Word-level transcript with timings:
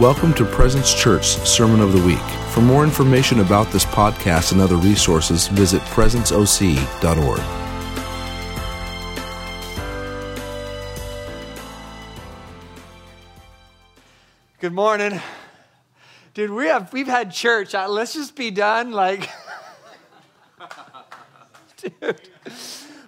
Welcome 0.00 0.34
to 0.34 0.44
Presence 0.44 0.92
Church 0.92 1.24
Sermon 1.24 1.80
of 1.80 1.94
the 1.94 2.02
Week. 2.06 2.18
For 2.50 2.60
more 2.60 2.84
information 2.84 3.40
about 3.40 3.72
this 3.72 3.86
podcast 3.86 4.52
and 4.52 4.60
other 4.60 4.76
resources, 4.76 5.48
visit 5.48 5.80
presenceoc.org. 5.84 7.40
Good 14.60 14.74
morning. 14.74 15.18
Dude, 16.34 16.50
we 16.50 16.66
have 16.66 16.92
we've 16.92 17.06
had 17.06 17.32
church. 17.32 17.74
Uh, 17.74 17.88
let's 17.88 18.12
just 18.12 18.36
be 18.36 18.50
done 18.50 18.92
like 18.92 19.30
Dude. 21.78 22.20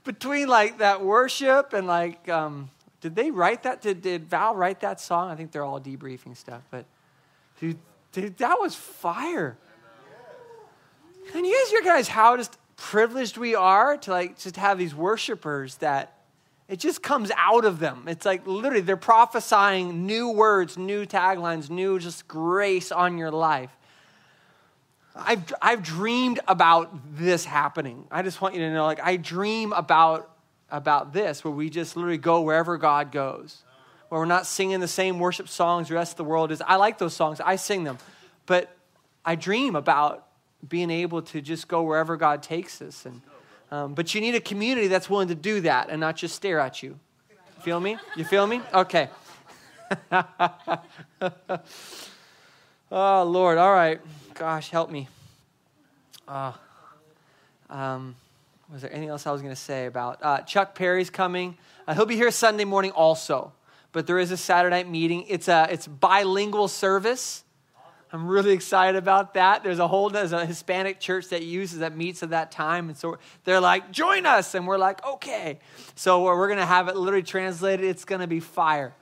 Between 0.05 0.48
like 0.48 0.79
that 0.79 1.05
worship 1.05 1.75
and 1.75 1.86
like 1.86 2.30
um 2.30 2.70
did 3.01 3.15
they 3.15 3.30
write 3.30 3.62
that? 3.62 3.80
Did, 3.80 4.03
did 4.03 4.29
Val 4.29 4.55
write 4.55 4.80
that 4.80 5.01
song? 5.01 5.30
I 5.30 5.37
think 5.37 5.53
they're 5.53 5.65
all 5.65 5.80
debriefing 5.80 6.37
stuff, 6.37 6.62
but 6.70 6.84
dude, 7.61 7.79
dude 8.12 8.37
that 8.39 8.59
was 8.61 8.75
fire. 8.75 9.56
And 11.34 11.47
you 11.47 11.65
guys 11.65 11.73
realize 11.84 12.09
how 12.09 12.37
just 12.37 12.59
privileged 12.77 13.37
we 13.37 13.55
are 13.55 13.97
to 13.98 14.11
like 14.11 14.39
just 14.39 14.56
have 14.56 14.79
these 14.79 14.95
worshipers 14.95 15.77
that 15.77 16.15
it 16.69 16.79
just 16.79 17.03
comes 17.03 17.30
out 17.37 17.65
of 17.65 17.79
them. 17.79 18.05
It's 18.06 18.27
like 18.27 18.47
literally 18.47 18.83
they're 18.83 18.97
prophesying 18.97 20.06
new 20.06 20.30
words, 20.30 20.77
new 20.77 21.06
taglines, 21.06 21.70
new 21.70 21.98
just 21.98 22.28
grace 22.28 22.92
on 22.92 23.19
your 23.19 23.30
life. 23.30 23.70
I've, 25.17 25.53
I've 25.61 25.83
dreamed 25.83 26.41
about 26.47 27.17
this 27.17 27.45
happening. 27.45 28.06
I 28.11 28.23
just 28.23 28.41
want 28.41 28.55
you 28.55 28.61
to 28.61 28.73
know, 28.73 28.84
like, 28.84 29.01
I 29.01 29.17
dream 29.17 29.73
about, 29.73 30.30
about 30.70 31.12
this, 31.12 31.45
where 31.45 31.52
we 31.52 31.70
just 31.70 31.96
literally 31.96 32.18
go 32.18 32.42
wherever 32.42 32.77
God 32.77 33.12
goes, 33.12 33.62
where 34.08 34.20
we're 34.20 34.27
not 34.27 34.46
singing 34.46 34.80
the 34.80 34.88
same 34.88 35.18
worship 35.18 35.48
songs 35.48 35.88
the 35.88 35.94
rest 35.94 36.12
of 36.12 36.16
the 36.18 36.24
world 36.24 36.52
is. 36.52 36.60
I 36.60 36.77
like 36.77 36.98
those 36.98 37.14
songs, 37.14 37.41
I 37.41 37.56
sing 37.56 37.84
them, 37.84 37.98
but 38.47 38.75
I 39.25 39.34
dream 39.34 39.77
about 39.77 40.27
being 40.66 40.91
able 40.91 41.22
to 41.22 41.41
just 41.41 41.69
go 41.69 41.83
wherever 41.83 42.16
God 42.16 42.42
takes 42.42 42.83
us. 42.83 43.06
And, 43.06 43.20
um, 43.70 43.94
but 43.94 44.14
you 44.14 44.20
need 44.20 44.34
a 44.34 44.41
community 44.41 44.88
that's 44.88 45.08
willing 45.08 45.28
to 45.28 45.34
do 45.34 45.60
that 45.62 45.91
and 45.91 46.00
not 46.00 46.16
just 46.16 46.34
stare 46.34 46.58
at 46.58 46.82
you. 46.82 46.98
Feel 47.60 47.80
me? 47.80 47.97
You 48.16 48.25
feel 48.25 48.47
me? 48.47 48.60
Okay. 48.72 49.08
oh, 52.91 53.22
Lord. 53.25 53.58
All 53.58 53.72
right. 53.72 54.00
Gosh, 54.34 54.70
help 54.70 54.91
me. 54.91 55.08
Uh, 56.27 56.53
um, 57.70 58.14
was 58.72 58.83
there 58.83 58.92
anything 58.92 59.08
else 59.08 59.27
I 59.27 59.33
was 59.33 59.41
going 59.41 59.55
to 59.55 59.61
say 59.61 59.86
about? 59.86 60.19
Uh, 60.22 60.41
Chuck 60.41 60.74
Perry's 60.74 61.11
coming. 61.11 61.56
Uh, 61.86 61.94
he'll 61.94 62.06
be 62.06 62.16
here 62.16 62.30
Sunday 62.30 62.64
morning 62.64 62.91
also, 62.91 63.52
but 63.92 64.06
there 64.06 64.19
is 64.19 64.30
a 64.30 64.36
Saturday 64.36 64.77
night 64.77 64.88
meeting. 64.88 65.25
It's 65.28 65.48
a 65.48 65.69
it's 65.70 65.86
bilingual 65.86 66.69
service. 66.69 67.44
I'm 68.10 68.27
really 68.27 68.52
excited 68.52 68.97
about 68.97 69.34
that. 69.34 69.62
There's 69.62 69.78
a 69.78 69.88
whole 69.88 70.10
there's 70.10 70.33
a 70.33 70.44
Hispanic 70.44 71.00
church 71.00 71.28
that 71.28 71.42
uses 71.42 71.80
that 71.80 71.97
meets 71.97 72.22
at 72.22 72.30
that 72.30 72.50
time, 72.50 72.88
and 72.88 72.97
so 72.97 73.19
they're 73.44 73.60
like, 73.60 73.91
"Join 73.91 74.27
us," 74.27 74.55
and 74.55 74.66
we're 74.66 74.78
like, 74.78 75.05
"Okay." 75.06 75.60
So 75.94 76.25
we're 76.25 76.48
gonna 76.48 76.66
have 76.66 76.88
it 76.88 76.97
literally 76.97 77.22
translated. 77.22 77.86
It's 77.86 78.05
gonna 78.05 78.27
be 78.27 78.41
fire. 78.41 78.94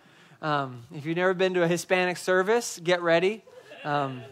Um, 0.43 0.85
if 0.95 1.07
you've 1.07 1.17
never 1.17 1.35
been 1.35 1.55
to 1.55 1.63
a 1.63 1.69
Hispanic 1.69 2.17
service, 2.17 2.79
get 2.83 3.01
ready. 3.01 3.43
Um, 3.85 4.23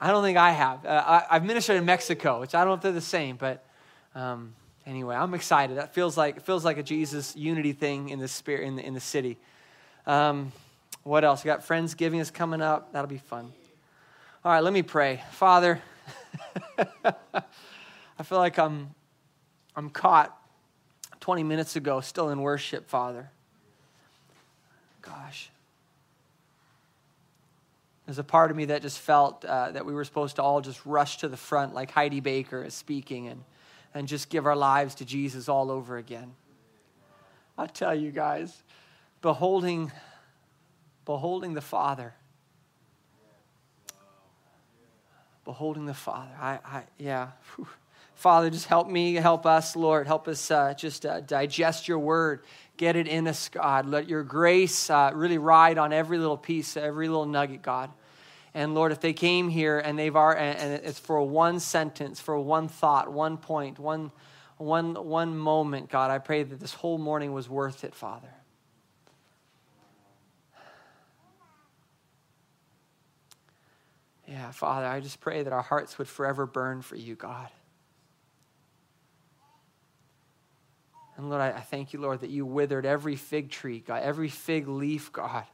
I 0.00 0.10
don't 0.10 0.22
think 0.22 0.36
I 0.36 0.50
have. 0.50 0.84
Uh, 0.84 1.22
I, 1.30 1.34
have 1.34 1.44
ministered 1.44 1.76
in 1.76 1.84
Mexico, 1.84 2.40
which 2.40 2.54
I 2.54 2.60
don't 2.60 2.68
know 2.68 2.74
if 2.74 2.82
they're 2.82 2.92
the 2.92 3.00
same, 3.00 3.36
but 3.36 3.64
um, 4.14 4.54
anyway, 4.86 5.16
I'm 5.16 5.34
excited. 5.34 5.78
That 5.78 5.94
feels 5.94 6.16
like 6.16 6.36
it 6.36 6.42
feels 6.42 6.64
like 6.64 6.78
a 6.78 6.82
Jesus 6.82 7.34
unity 7.34 7.72
thing 7.72 8.10
in 8.10 8.18
the 8.18 8.28
spirit 8.28 8.66
in 8.66 8.76
the, 8.76 8.86
in 8.86 8.94
the 8.94 9.00
city. 9.00 9.36
Um, 10.06 10.52
what 11.02 11.24
else? 11.24 11.44
We 11.44 11.48
got 11.48 11.66
Friendsgiving 11.66 12.20
is 12.20 12.30
coming 12.30 12.62
up. 12.62 12.92
That'll 12.92 13.08
be 13.08 13.18
fun. 13.18 13.52
All 14.44 14.52
right, 14.52 14.62
let 14.62 14.72
me 14.72 14.82
pray. 14.82 15.22
Father, 15.32 15.80
I 16.78 18.22
feel 18.22 18.38
like 18.38 18.58
I'm, 18.58 18.90
I'm 19.74 19.90
caught 19.90 20.36
20 21.20 21.42
minutes 21.42 21.76
ago, 21.76 22.00
still 22.00 22.30
in 22.30 22.40
worship, 22.40 22.88
Father. 22.88 23.30
Gosh. 25.02 25.50
There's 28.06 28.18
a 28.18 28.24
part 28.24 28.50
of 28.50 28.56
me 28.56 28.66
that 28.66 28.82
just 28.82 28.98
felt 28.98 29.44
uh, 29.44 29.72
that 29.72 29.86
we 29.86 29.94
were 29.94 30.04
supposed 30.04 30.36
to 30.36 30.42
all 30.42 30.60
just 30.60 30.84
rush 30.84 31.18
to 31.18 31.28
the 31.28 31.38
front 31.38 31.74
like 31.74 31.90
Heidi 31.90 32.20
Baker 32.20 32.62
is 32.62 32.74
speaking 32.74 33.28
and, 33.28 33.42
and 33.94 34.08
just 34.08 34.28
give 34.28 34.44
our 34.44 34.56
lives 34.56 34.96
to 34.96 35.04
Jesus 35.04 35.48
all 35.48 35.70
over 35.70 35.96
again. 35.96 36.34
I 37.56 37.66
tell 37.66 37.94
you 37.94 38.10
guys, 38.10 38.62
beholding 39.22 39.92
beholding 41.04 41.54
the 41.54 41.60
Father. 41.60 42.14
Beholding 45.44 45.86
the 45.86 45.94
Father. 45.94 46.32
I, 46.40 46.58
I 46.64 46.82
yeah. 46.98 47.32
Whew. 47.54 47.68
Father, 48.14 48.48
just 48.48 48.66
help 48.66 48.88
me, 48.88 49.14
help 49.14 49.44
us, 49.44 49.76
Lord. 49.76 50.06
Help 50.06 50.28
us 50.28 50.50
uh, 50.50 50.72
just 50.74 51.04
uh, 51.04 51.20
digest 51.20 51.88
your 51.88 51.98
word. 51.98 52.44
Get 52.76 52.96
it 52.96 53.06
in 53.06 53.26
us, 53.26 53.48
God. 53.48 53.86
Let 53.86 54.08
your 54.08 54.22
grace 54.22 54.88
uh, 54.88 55.10
really 55.14 55.38
ride 55.38 55.78
on 55.78 55.92
every 55.92 56.18
little 56.18 56.36
piece, 56.36 56.76
every 56.76 57.08
little 57.08 57.26
nugget, 57.26 57.62
God. 57.62 57.90
And 58.54 58.74
Lord, 58.74 58.92
if 58.92 59.00
they 59.00 59.12
came 59.12 59.48
here 59.48 59.80
and 59.80 59.98
they've 59.98 60.14
are, 60.14 60.36
and 60.36 60.74
it's 60.84 61.00
for 61.00 61.20
one 61.22 61.58
sentence, 61.58 62.20
for 62.20 62.38
one 62.38 62.68
thought, 62.68 63.12
one 63.12 63.36
point, 63.36 63.80
one, 63.80 64.12
one, 64.58 64.94
one 64.94 65.36
moment, 65.36 65.90
God, 65.90 66.12
I 66.12 66.18
pray 66.18 66.44
that 66.44 66.60
this 66.60 66.72
whole 66.72 66.98
morning 66.98 67.32
was 67.32 67.48
worth 67.48 67.82
it, 67.82 67.94
Father. 67.94 68.28
Yeah, 74.28 74.52
Father, 74.52 74.86
I 74.86 75.00
just 75.00 75.20
pray 75.20 75.42
that 75.42 75.52
our 75.52 75.62
hearts 75.62 75.98
would 75.98 76.08
forever 76.08 76.46
burn 76.46 76.80
for 76.80 76.96
you, 76.96 77.16
God. 77.16 77.48
And 81.16 81.28
Lord, 81.28 81.42
I, 81.42 81.50
I 81.50 81.60
thank 81.60 81.92
you, 81.92 82.00
Lord, 82.00 82.20
that 82.20 82.30
you 82.30 82.46
withered 82.46 82.86
every 82.86 83.16
fig 83.16 83.50
tree, 83.50 83.80
God, 83.80 84.02
every 84.02 84.28
fig 84.28 84.68
leaf, 84.68 85.12
God. 85.12 85.44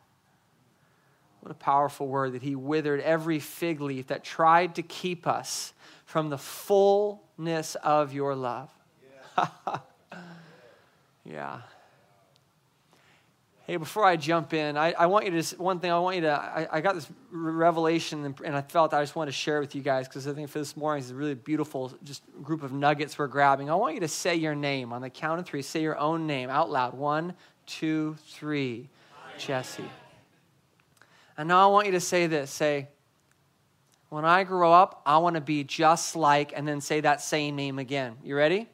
What 1.41 1.51
a 1.51 1.55
powerful 1.55 2.07
word 2.07 2.33
that 2.35 2.43
he 2.43 2.55
withered 2.55 3.01
every 3.01 3.39
fig 3.39 3.81
leaf 3.81 4.09
that 4.09 4.25
tried 4.25 4.75
to 4.77 4.83
keep 4.83 5.27
us 5.27 5.73
from 6.05 6.29
the 6.29 6.39
fullness 6.39 7.77
of 7.77 8.13
your 8.13 8.35
love. 8.35 8.71
Yeah. 11.25 11.61
Hey, 13.67 13.77
before 13.77 14.05
I 14.05 14.17
jump 14.17 14.53
in, 14.53 14.77
I, 14.77 14.93
I 14.93 15.07
want 15.07 15.27
you 15.27 15.31
to 15.31 15.37
just, 15.37 15.57
one 15.61 15.79
thing, 15.79 15.93
I 15.93 15.99
want 16.01 16.17
you 16.17 16.23
to, 16.23 16.33
I, 16.33 16.67
I 16.73 16.81
got 16.81 16.97
this 16.97 17.07
revelation 17.31 18.35
and, 18.45 18.57
I 18.57 18.63
felt 18.63 18.93
I 18.93 19.01
just 19.01 19.15
want 19.15 19.29
to 19.29 19.33
share 19.33 19.59
it 19.59 19.61
with 19.61 19.77
you 19.77 19.83
guys 19.83 20.09
because 20.09 20.27
I 20.27 20.33
think 20.33 20.51
for 20.51 20.59
this 20.59 20.77
morning 20.77 21.05
is 21.05 21.13
a 21.13 21.15
really 21.15 21.37
beautiful 21.37 21.93
just 22.03 22.23
group 22.43 22.65
of 22.65 22.73
nuggets 22.73 23.17
we're 23.17 23.29
grabbing. 23.29 23.71
I 23.71 23.77
want 23.77 23.95
you 23.95 24.01
to 24.01 24.09
say 24.09 24.35
your 24.35 24.57
name 24.57 24.93
on 24.93 25.03
the 25.03 25.11
count 25.11 25.39
of 25.39 25.47
three. 25.47 25.63
Say 25.63 25.83
your 25.83 25.97
own 25.99 26.27
name 26.27 26.51
out 26.51 26.69
loud. 26.69 26.95
One, 26.95 27.35
two, 27.67 28.17
three. 28.27 28.89
Jesse. 29.39 29.85
And 31.41 31.49
now 31.49 31.67
I 31.67 31.73
want 31.73 31.87
you 31.87 31.93
to 31.93 32.01
say 32.01 32.27
this. 32.27 32.51
Say, 32.51 32.89
when 34.11 34.27
I 34.27 34.45
grow 34.45 34.75
up, 34.75 35.01
I 35.07 35.17
want 35.17 35.37
to 35.37 35.41
be 35.41 35.65
just 35.65 36.15
like, 36.15 36.53
and 36.55 36.69
then 36.69 36.83
say 36.83 37.01
that 37.01 37.23
same 37.23 37.57
name 37.57 37.79
again. 37.79 38.19
You 38.23 38.37
ready? 38.37 38.69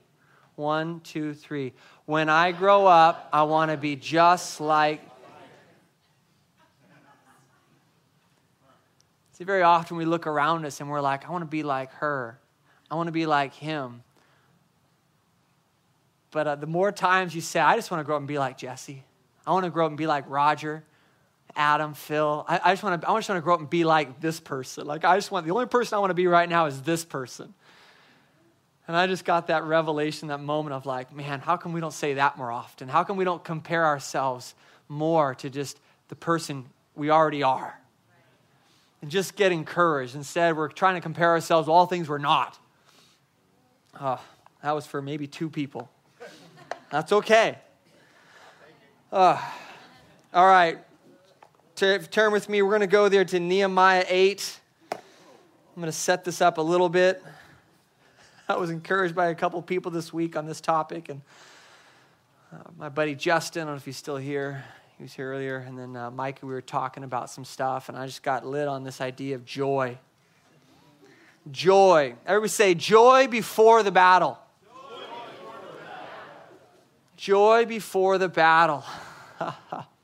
One, 0.57 0.99
two, 0.99 1.33
three. 1.33 1.75
When 2.07 2.29
I 2.29 2.51
grow 2.51 2.85
up, 2.85 3.29
I 3.33 3.45
want 3.45 3.71
to 3.71 3.77
be 3.77 3.95
just 3.95 4.61
like. 4.61 5.01
See, 9.35 9.45
very 9.45 9.63
often 9.63 9.97
we 9.97 10.05
look 10.05 10.27
around 10.27 10.65
us 10.65 10.81
and 10.81 10.91
we're 10.91 11.01
like, 11.01 11.25
I 11.25 11.31
want 11.31 11.43
to 11.43 11.47
be 11.47 11.63
like 11.63 11.93
her. 11.93 12.37
I 12.91 12.97
want 12.97 13.07
to 13.07 13.13
be 13.13 13.27
like 13.27 13.55
him. 13.55 14.03
But 16.33 16.49
uh, 16.49 16.57
the 16.57 16.67
more 16.67 16.91
times 16.91 17.33
you 17.33 17.43
say, 17.43 17.61
I 17.61 17.77
just 17.77 17.93
want 17.93 18.01
to 18.01 18.05
grow 18.05 18.17
up 18.17 18.23
and 18.23 18.27
be 18.27 18.41
like 18.41 18.59
Jesse. 18.59 19.05
I 19.47 19.53
want 19.53 19.67
to 19.67 19.71
grow 19.71 19.85
up 19.87 19.93
and 19.93 19.97
be 19.97 20.09
like 20.09 20.25
Roger, 20.27 20.83
Adam, 21.57 21.95
Phil. 21.95 22.45
I, 22.47 22.61
I 22.63 22.73
just 22.73 22.83
want 22.83 23.01
to, 23.01 23.11
I 23.11 23.17
just 23.17 23.29
want 23.29 23.39
to 23.39 23.43
grow 23.43 23.55
up 23.55 23.61
and 23.61 23.71
be 23.71 23.85
like 23.85 24.21
this 24.21 24.39
person. 24.39 24.87
Like, 24.87 25.05
I 25.05 25.17
just 25.17 25.31
want, 25.31 25.47
the 25.47 25.53
only 25.53 25.67
person 25.67 25.97
I 25.97 25.99
want 25.99 26.11
to 26.11 26.15
be 26.15 26.27
right 26.27 26.49
now 26.49 26.67
is 26.67 26.83
this 26.83 27.05
person. 27.05 27.55
And 28.87 28.97
I 28.97 29.07
just 29.07 29.25
got 29.25 29.49
that 29.49 29.65
revelation, 29.65 30.29
that 30.29 30.41
moment 30.41 30.75
of 30.75 30.87
like, 30.87 31.13
man, 31.13 31.41
how 31.41 31.57
come 31.57 31.73
we 31.73 31.81
don't 31.81 31.93
say 31.93 32.15
that 32.15 32.39
more 32.39 32.53
often? 32.53 32.89
How 32.89 33.03
come 33.03 33.17
we 33.17 33.25
don't 33.25 33.43
compare 33.43 33.85
ourselves 33.85 34.55
more 34.89 35.35
to 35.37 35.51
just 35.51 35.81
the 36.09 36.15
person 36.15 36.67
we 36.95 37.11
already 37.11 37.43
are? 37.43 37.81
And 39.03 39.11
just 39.11 39.35
get 39.35 39.51
encouraged. 39.51 40.15
Instead, 40.15 40.57
we're 40.57 40.69
trying 40.69 40.95
to 40.95 41.01
compare 41.01 41.31
ourselves 41.31 41.67
to 41.67 41.73
all 41.73 41.87
things 41.87 42.09
we're 42.09 42.19
not. 42.19 42.59
Oh, 44.01 44.23
that 44.63 44.73
was 44.73 44.87
for 44.87 45.03
maybe 45.03 45.27
two 45.27 45.51
people. 45.51 45.91
That's 46.91 47.13
okay. 47.13 47.59
Uh, 49.11 49.41
all 50.33 50.47
right. 50.47 50.79
Turn 51.77 52.33
with 52.33 52.49
me. 52.49 52.63
We're 52.63 52.71
going 52.71 52.81
to 52.81 52.87
go 52.87 53.11
there 53.11 53.27
to 53.27 53.39
Nehemiah 53.39 54.07
8. 54.09 54.61
I'm 54.93 54.99
going 55.77 55.85
to 55.85 55.93
set 55.93 56.25
this 56.25 56.41
up 56.41 56.57
a 56.57 56.63
little 56.63 56.89
bit. 56.89 57.23
I 58.49 58.57
was 58.57 58.71
encouraged 58.71 59.15
by 59.15 59.27
a 59.27 59.35
couple 59.35 59.61
people 59.61 59.93
this 59.93 60.11
week 60.11 60.37
on 60.37 60.47
this 60.47 60.63
topic, 60.63 61.11
and 61.11 61.21
uh, 62.51 62.71
my 62.79 62.89
buddy 62.89 63.15
Justin, 63.15 63.61
I 63.61 63.65
don't 63.67 63.75
know 63.75 63.77
if 63.77 63.85
he's 63.85 63.99
still 63.99 64.17
here, 64.17 64.65
He 64.97 65.03
was 65.03 65.13
here 65.13 65.31
earlier. 65.31 65.59
And 65.59 65.79
then 65.79 65.97
uh, 65.97 66.11
Mike, 66.11 66.39
we 66.43 66.49
were 66.49 66.63
talking 66.63 67.05
about 67.05 67.29
some 67.29 67.45
stuff, 67.45 67.91
and 67.91 67.99
I 67.99 68.07
just 68.07 68.23
got 68.23 68.47
lit 68.47 68.69
on 68.69 68.83
this 68.83 69.03
idea 69.03 69.35
of 69.35 69.45
joy. 69.45 69.99
Joy. 71.51 72.15
Everybody 72.25 72.49
say, 72.49 72.73
joy 72.73 73.29
before 73.29 73.83
the 73.83 73.93
battle. 73.93 74.39
Joy 77.19 77.67
before 77.67 78.17
the 78.17 78.31
battle. 78.31 78.83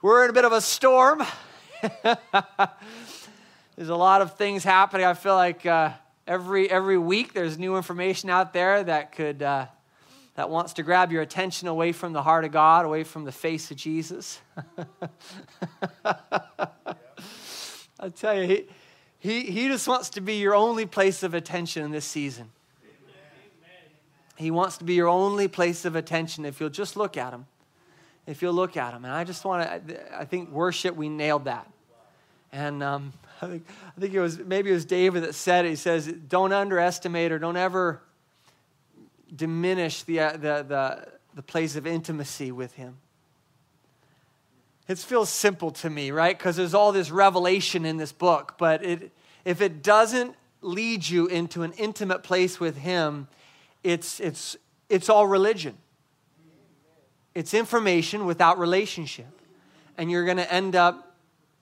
We're 0.00 0.22
in 0.22 0.30
a 0.30 0.32
bit 0.32 0.44
of 0.44 0.52
a 0.52 0.60
storm. 0.60 1.24
there's 2.04 3.88
a 3.88 3.96
lot 3.96 4.22
of 4.22 4.36
things 4.36 4.62
happening. 4.62 5.04
I 5.04 5.14
feel 5.14 5.34
like 5.34 5.66
uh, 5.66 5.90
every 6.24 6.70
every 6.70 6.96
week 6.96 7.32
there's 7.32 7.58
new 7.58 7.76
information 7.76 8.30
out 8.30 8.52
there 8.52 8.84
that 8.84 9.10
could 9.10 9.42
uh, 9.42 9.66
that 10.36 10.50
wants 10.50 10.74
to 10.74 10.84
grab 10.84 11.10
your 11.10 11.22
attention 11.22 11.66
away 11.66 11.90
from 11.90 12.12
the 12.12 12.22
heart 12.22 12.44
of 12.44 12.52
God, 12.52 12.84
away 12.84 13.02
from 13.02 13.24
the 13.24 13.32
face 13.32 13.72
of 13.72 13.76
Jesus. 13.76 14.40
I 17.98 18.08
tell 18.14 18.40
you, 18.40 18.46
he, 18.46 18.68
he, 19.18 19.50
he 19.50 19.66
just 19.66 19.88
wants 19.88 20.10
to 20.10 20.20
be 20.20 20.36
your 20.36 20.54
only 20.54 20.86
place 20.86 21.24
of 21.24 21.34
attention 21.34 21.84
in 21.84 21.90
this 21.90 22.04
season. 22.04 22.50
He 24.36 24.52
wants 24.52 24.78
to 24.78 24.84
be 24.84 24.94
your 24.94 25.08
only 25.08 25.48
place 25.48 25.84
of 25.84 25.96
attention 25.96 26.44
if 26.44 26.60
you'll 26.60 26.70
just 26.70 26.96
look 26.96 27.16
at 27.16 27.32
him. 27.32 27.46
If 28.28 28.42
you'll 28.42 28.52
look 28.52 28.76
at 28.76 28.92
him. 28.92 29.06
And 29.06 29.14
I 29.14 29.24
just 29.24 29.46
want 29.46 29.88
to, 29.88 30.18
I 30.18 30.26
think 30.26 30.50
worship, 30.50 30.94
we 30.94 31.08
nailed 31.08 31.46
that. 31.46 31.66
And 32.52 32.82
um, 32.82 33.14
I, 33.42 33.46
think, 33.46 33.66
I 33.96 34.00
think 34.00 34.12
it 34.12 34.20
was, 34.20 34.38
maybe 34.38 34.70
it 34.70 34.74
was 34.74 34.84
David 34.84 35.22
that 35.22 35.34
said 35.34 35.64
it. 35.64 35.70
He 35.70 35.76
says, 35.76 36.06
don't 36.06 36.52
underestimate 36.52 37.32
or 37.32 37.38
don't 37.38 37.56
ever 37.56 38.02
diminish 39.34 40.02
the, 40.02 40.20
uh, 40.20 40.32
the, 40.32 40.38
the, 40.38 41.08
the 41.36 41.42
place 41.42 41.74
of 41.74 41.86
intimacy 41.86 42.52
with 42.52 42.74
him. 42.74 42.98
It 44.88 44.98
feels 44.98 45.30
simple 45.30 45.70
to 45.72 45.88
me, 45.88 46.10
right? 46.10 46.36
Because 46.36 46.56
there's 46.56 46.74
all 46.74 46.92
this 46.92 47.10
revelation 47.10 47.86
in 47.86 47.96
this 47.96 48.12
book. 48.12 48.56
But 48.58 48.84
it, 48.84 49.12
if 49.46 49.62
it 49.62 49.82
doesn't 49.82 50.34
lead 50.60 51.08
you 51.08 51.28
into 51.28 51.62
an 51.62 51.72
intimate 51.72 52.22
place 52.22 52.60
with 52.60 52.76
him, 52.76 53.28
it's, 53.82 54.20
it's, 54.20 54.56
it's 54.90 55.08
all 55.08 55.26
religion. 55.26 55.78
It's 57.38 57.54
information 57.54 58.26
without 58.26 58.58
relationship. 58.58 59.28
And 59.96 60.10
you're 60.10 60.24
going 60.24 60.38
to 60.38 60.52
end 60.52 60.74
up 60.74 61.14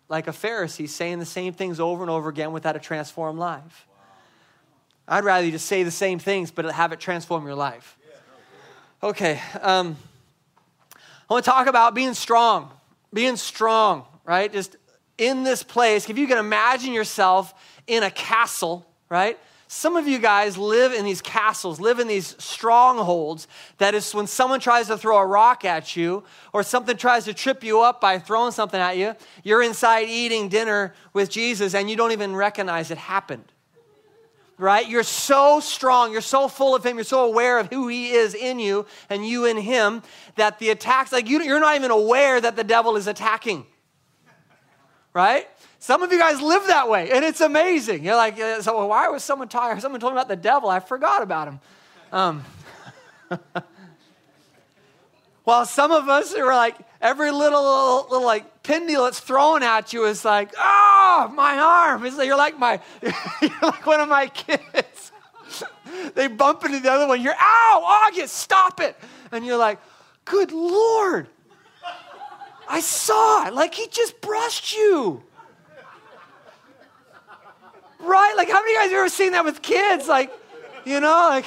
like 0.08 0.26
a 0.26 0.31
Pharisee 0.31 0.88
saying 0.88 1.19
the 1.19 1.26
same 1.26 1.52
things 1.52 1.81
over 1.81 2.02
and 2.02 2.11
over 2.11 2.31
again 2.31 2.52
without 2.52 2.76
a 2.76 2.78
transformed 2.78 3.38
life. 3.38 3.87
I'd 5.06 5.23
rather 5.23 5.44
you 5.44 5.52
just 5.52 5.67
say 5.67 5.82
the 5.82 5.90
same 5.90 6.19
things, 6.19 6.50
but 6.50 6.64
have 6.64 6.93
it 6.93 7.00
transform 7.00 7.44
your 7.44 7.55
life. 7.55 7.99
Okay. 9.02 9.38
Um, 9.61 9.99
I 11.28 11.34
want 11.34 11.44
to 11.44 11.50
talk 11.50 11.67
about 11.67 11.94
being 11.94 12.14
strong. 12.14 12.70
Being 13.12 13.37
strong, 13.37 14.06
right? 14.25 14.50
Just 14.50 14.76
in 15.19 15.44
this 15.44 15.62
place. 15.62 16.08
If 16.08 16.17
you 16.17 16.26
can 16.26 16.38
imagine 16.38 16.94
yourself 16.94 17.52
in 17.87 18.02
a 18.02 18.11
castle, 18.11 18.87
right? 19.11 19.38
Some 19.68 19.96
of 19.96 20.06
you 20.06 20.20
guys 20.20 20.56
live 20.56 20.92
in 20.92 21.04
these 21.04 21.20
castles, 21.20 21.80
live 21.80 21.98
in 21.98 22.06
these 22.06 22.36
strongholds. 22.38 23.48
That 23.78 23.94
is 23.94 24.14
when 24.14 24.28
someone 24.28 24.60
tries 24.60 24.86
to 24.86 24.96
throw 24.96 25.18
a 25.18 25.26
rock 25.26 25.64
at 25.64 25.96
you 25.96 26.22
or 26.52 26.62
something 26.62 26.96
tries 26.96 27.24
to 27.24 27.34
trip 27.34 27.64
you 27.64 27.80
up 27.80 28.00
by 28.00 28.20
throwing 28.20 28.52
something 28.52 28.80
at 28.80 28.96
you, 28.96 29.16
you're 29.42 29.62
inside 29.62 30.08
eating 30.08 30.48
dinner 30.48 30.94
with 31.12 31.30
Jesus 31.30 31.74
and 31.74 31.90
you 31.90 31.96
don't 31.96 32.12
even 32.12 32.36
recognize 32.36 32.92
it 32.92 32.98
happened. 32.98 33.44
Right? 34.56 34.88
You're 34.88 35.02
so 35.02 35.58
strong, 35.58 36.12
you're 36.12 36.20
so 36.20 36.46
full 36.48 36.74
of 36.74 36.86
Him, 36.86 36.96
you're 36.96 37.04
so 37.04 37.26
aware 37.26 37.58
of 37.58 37.66
who 37.69 37.88
He 37.88 38.12
is 38.12 38.34
in 38.34 38.60
you 38.60 38.86
and 39.10 39.26
you 39.26 39.46
in 39.46 39.56
Him 39.56 40.02
that 40.36 40.60
the 40.60 40.70
attacks, 40.70 41.10
like 41.10 41.28
you, 41.28 41.42
you're 41.42 41.60
not 41.60 41.74
even 41.74 41.90
aware 41.90 42.40
that 42.40 42.54
the 42.54 42.64
devil 42.64 42.96
is 42.96 43.08
attacking. 43.08 43.66
Right? 45.12 45.48
Some 45.86 46.02
of 46.02 46.10
you 46.10 46.18
guys 46.18 46.42
live 46.42 46.66
that 46.66 46.88
way, 46.88 47.12
and 47.12 47.24
it's 47.24 47.40
amazing. 47.40 48.02
You're 48.02 48.16
like, 48.16 48.36
so 48.36 48.84
why 48.88 49.06
was 49.06 49.22
someone 49.22 49.46
talking? 49.46 49.80
Someone 49.80 50.00
told 50.00 50.14
me 50.14 50.18
about 50.18 50.26
the 50.26 50.34
devil. 50.34 50.68
I 50.68 50.80
forgot 50.80 51.22
about 51.22 51.46
him. 51.46 51.60
Um, 52.10 52.44
While 55.44 55.64
some 55.64 55.92
of 55.92 56.08
us 56.08 56.34
are 56.34 56.44
like, 56.44 56.76
every 57.00 57.30
little, 57.30 57.62
little, 57.62 58.08
little, 58.10 58.26
like 58.26 58.68
needle 58.68 59.04
that's 59.04 59.20
thrown 59.20 59.62
at 59.62 59.92
you 59.92 60.06
is 60.06 60.24
like, 60.24 60.52
oh, 60.58 61.32
my 61.32 61.56
arm. 61.56 62.04
It's 62.04 62.16
like, 62.16 62.26
you're 62.26 62.36
like 62.36 62.58
my, 62.58 62.80
you're 63.40 63.52
like 63.62 63.86
one 63.86 64.00
of 64.00 64.08
my 64.08 64.26
kids. 64.26 65.12
they 66.16 66.26
bump 66.26 66.64
into 66.64 66.80
the 66.80 66.90
other 66.90 67.06
one. 67.06 67.22
You're, 67.22 67.36
ow, 67.38 68.08
August, 68.08 68.36
stop 68.38 68.80
it. 68.80 68.96
And 69.30 69.46
you're 69.46 69.56
like, 69.56 69.78
good 70.24 70.50
Lord. 70.50 71.28
I 72.68 72.80
saw 72.80 73.46
it. 73.46 73.54
Like 73.54 73.72
he 73.72 73.86
just 73.86 74.20
brushed 74.20 74.76
you. 74.76 75.22
Right? 77.98 78.34
Like, 78.37 78.48
how 78.48 78.60
many 78.60 78.75
of 78.75 78.75
you 78.75 78.78
guys 78.78 78.90
have 78.90 78.98
ever 78.98 79.08
seen 79.08 79.32
that 79.32 79.44
with 79.44 79.62
kids? 79.62 80.06
Like, 80.08 80.32
you 80.84 81.00
know, 81.00 81.28
like. 81.31 81.46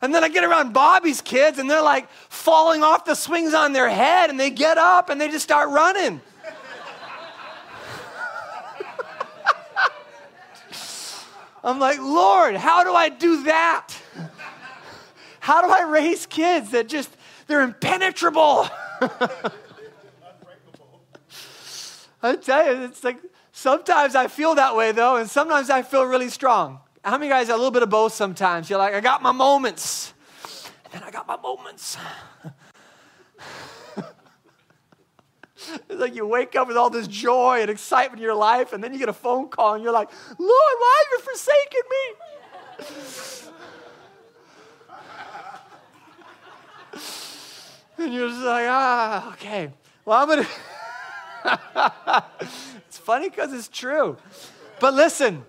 And 0.00 0.14
then 0.14 0.24
I 0.24 0.28
get 0.28 0.42
around 0.42 0.72
Bobby's 0.72 1.20
kids 1.20 1.60
and 1.60 1.70
they're 1.70 1.80
like 1.80 2.10
falling 2.28 2.82
off 2.82 3.04
the 3.04 3.14
swings 3.14 3.54
on 3.54 3.72
their 3.72 3.88
head 3.88 4.30
and 4.30 4.40
they 4.40 4.50
get 4.50 4.76
up 4.76 5.10
and 5.10 5.20
they 5.20 5.28
just 5.28 5.44
start 5.44 5.68
running. 5.68 6.20
I'm 11.62 11.78
like, 11.78 12.00
Lord, 12.00 12.56
how 12.56 12.82
do 12.82 12.92
I 12.92 13.10
do 13.10 13.44
that? 13.44 13.94
How 15.38 15.62
do 15.62 15.68
I 15.72 15.88
raise 15.88 16.26
kids 16.26 16.72
that 16.72 16.88
just, 16.88 17.16
they're 17.46 17.62
impenetrable? 17.62 18.68
I 22.22 22.36
tell 22.36 22.66
you, 22.66 22.82
it's 22.84 23.04
like 23.04 23.18
Sometimes 23.52 24.14
I 24.14 24.28
feel 24.28 24.54
that 24.54 24.74
way 24.74 24.92
though, 24.92 25.16
and 25.16 25.28
sometimes 25.28 25.68
I 25.68 25.82
feel 25.82 26.04
really 26.04 26.30
strong. 26.30 26.80
How 27.04 27.18
many 27.18 27.28
guys 27.28 27.50
are 27.50 27.52
a 27.52 27.56
little 27.56 27.70
bit 27.70 27.82
of 27.82 27.90
both 27.90 28.14
sometimes? 28.14 28.70
You're 28.70 28.78
like, 28.78 28.94
I 28.94 29.00
got 29.00 29.22
my 29.22 29.32
moments, 29.32 30.14
and 30.84 30.94
then 30.94 31.02
I 31.02 31.10
got 31.10 31.26
my 31.28 31.36
moments. 31.36 31.98
it's 35.66 36.00
like 36.00 36.14
you 36.14 36.26
wake 36.26 36.56
up 36.56 36.66
with 36.66 36.78
all 36.78 36.88
this 36.90 37.06
joy 37.06 37.60
and 37.60 37.70
excitement 37.70 38.20
in 38.20 38.24
your 38.24 38.34
life, 38.34 38.72
and 38.72 38.82
then 38.82 38.92
you 38.92 38.98
get 38.98 39.10
a 39.10 39.12
phone 39.12 39.48
call, 39.48 39.74
and 39.74 39.84
you're 39.84 39.92
like, 39.92 40.08
Lord, 40.38 40.74
why 40.78 41.02
have 41.02 41.08
you 41.12 41.18
forsaken 41.20 41.82
me? 41.90 42.14
and 47.98 48.14
you're 48.14 48.28
just 48.28 48.40
like, 48.40 48.66
ah, 48.68 49.32
okay. 49.34 49.70
Well, 50.04 50.22
I'm 50.22 50.28
going 50.28 50.44
to 50.46 52.24
funny 53.02 53.28
because 53.28 53.52
it's 53.52 53.68
true. 53.68 54.16
But 54.80 54.94
listen, 54.94 55.44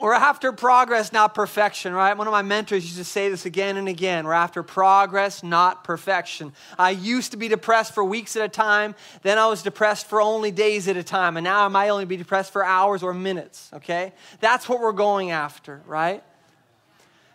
we're 0.00 0.14
after 0.14 0.52
progress, 0.52 1.12
not 1.12 1.34
perfection, 1.34 1.92
right? 1.92 2.16
One 2.16 2.28
of 2.28 2.32
my 2.32 2.42
mentors 2.42 2.84
used 2.84 2.98
to 2.98 3.04
say 3.04 3.28
this 3.28 3.46
again 3.46 3.76
and 3.76 3.88
again. 3.88 4.26
We're 4.26 4.32
after 4.32 4.62
progress, 4.62 5.42
not 5.42 5.82
perfection. 5.82 6.52
I 6.78 6.90
used 6.90 7.32
to 7.32 7.36
be 7.36 7.48
depressed 7.48 7.94
for 7.94 8.04
weeks 8.04 8.36
at 8.36 8.42
a 8.44 8.48
time, 8.48 8.94
then 9.22 9.38
I 9.38 9.48
was 9.48 9.62
depressed 9.62 10.06
for 10.06 10.20
only 10.20 10.52
days 10.52 10.86
at 10.86 10.96
a 10.96 11.02
time, 11.02 11.36
and 11.36 11.44
now 11.44 11.64
I 11.64 11.68
might 11.68 11.88
only 11.88 12.04
be 12.04 12.16
depressed 12.16 12.52
for 12.52 12.64
hours 12.64 13.02
or 13.02 13.12
minutes, 13.12 13.70
okay? 13.74 14.12
That's 14.40 14.68
what 14.68 14.80
we're 14.80 14.92
going 14.92 15.32
after, 15.32 15.82
right? 15.86 16.22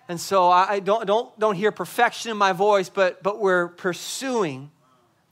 And 0.07 0.19
so 0.19 0.49
I 0.49 0.79
don't, 0.79 1.05
don't, 1.05 1.37
don't 1.39 1.55
hear 1.55 1.71
perfection 1.71 2.31
in 2.31 2.37
my 2.37 2.53
voice, 2.53 2.89
but, 2.89 3.23
but 3.23 3.39
we're 3.39 3.69
pursuing 3.69 4.71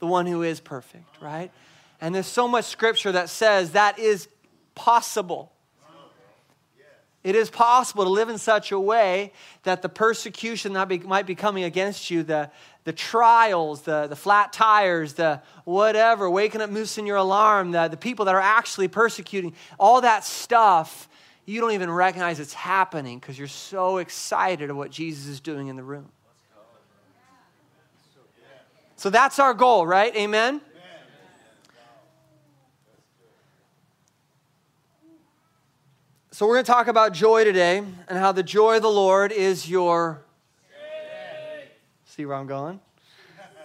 the 0.00 0.06
one 0.06 0.26
who 0.26 0.42
is 0.42 0.60
perfect, 0.60 1.20
right? 1.20 1.50
And 2.02 2.12
there's 2.12 2.26
so 2.26 2.48
much 2.48 2.64
scripture 2.64 3.12
that 3.12 3.28
says 3.28 3.70
that 3.70 4.00
is 4.00 4.28
possible. 4.74 5.52
It 7.22 7.36
is 7.36 7.48
possible 7.48 8.02
to 8.02 8.10
live 8.10 8.28
in 8.28 8.38
such 8.38 8.72
a 8.72 8.80
way 8.80 9.32
that 9.62 9.82
the 9.82 9.88
persecution 9.88 10.72
that 10.72 10.88
be, 10.88 10.98
might 10.98 11.26
be 11.26 11.36
coming 11.36 11.62
against 11.62 12.10
you, 12.10 12.24
the, 12.24 12.50
the 12.82 12.92
trials, 12.92 13.82
the, 13.82 14.08
the 14.08 14.16
flat 14.16 14.52
tires, 14.52 15.12
the 15.12 15.40
whatever, 15.64 16.28
waking 16.28 16.60
up, 16.60 16.70
moosing 16.70 17.06
your 17.06 17.18
alarm, 17.18 17.70
the, 17.70 17.86
the 17.86 17.96
people 17.96 18.24
that 18.24 18.34
are 18.34 18.40
actually 18.40 18.88
persecuting, 18.88 19.54
all 19.78 20.00
that 20.00 20.24
stuff, 20.24 21.08
you 21.46 21.60
don't 21.60 21.70
even 21.70 21.88
recognize 21.88 22.40
it's 22.40 22.54
happening 22.54 23.20
because 23.20 23.38
you're 23.38 23.46
so 23.46 23.98
excited 23.98 24.70
of 24.70 24.76
what 24.76 24.90
Jesus 24.90 25.26
is 25.26 25.38
doing 25.38 25.68
in 25.68 25.76
the 25.76 25.84
room. 25.84 26.10
So 28.96 29.08
that's 29.08 29.38
our 29.38 29.54
goal, 29.54 29.86
right? 29.86 30.14
Amen? 30.16 30.60
So, 36.34 36.46
we're 36.46 36.54
going 36.54 36.64
to 36.64 36.72
talk 36.72 36.88
about 36.88 37.12
joy 37.12 37.44
today 37.44 37.76
and 37.76 38.18
how 38.18 38.32
the 38.32 38.42
joy 38.42 38.76
of 38.76 38.82
the 38.82 38.90
Lord 38.90 39.32
is 39.32 39.68
your. 39.68 40.22
See 42.06 42.24
where 42.24 42.34
I'm 42.34 42.46
going? 42.46 42.80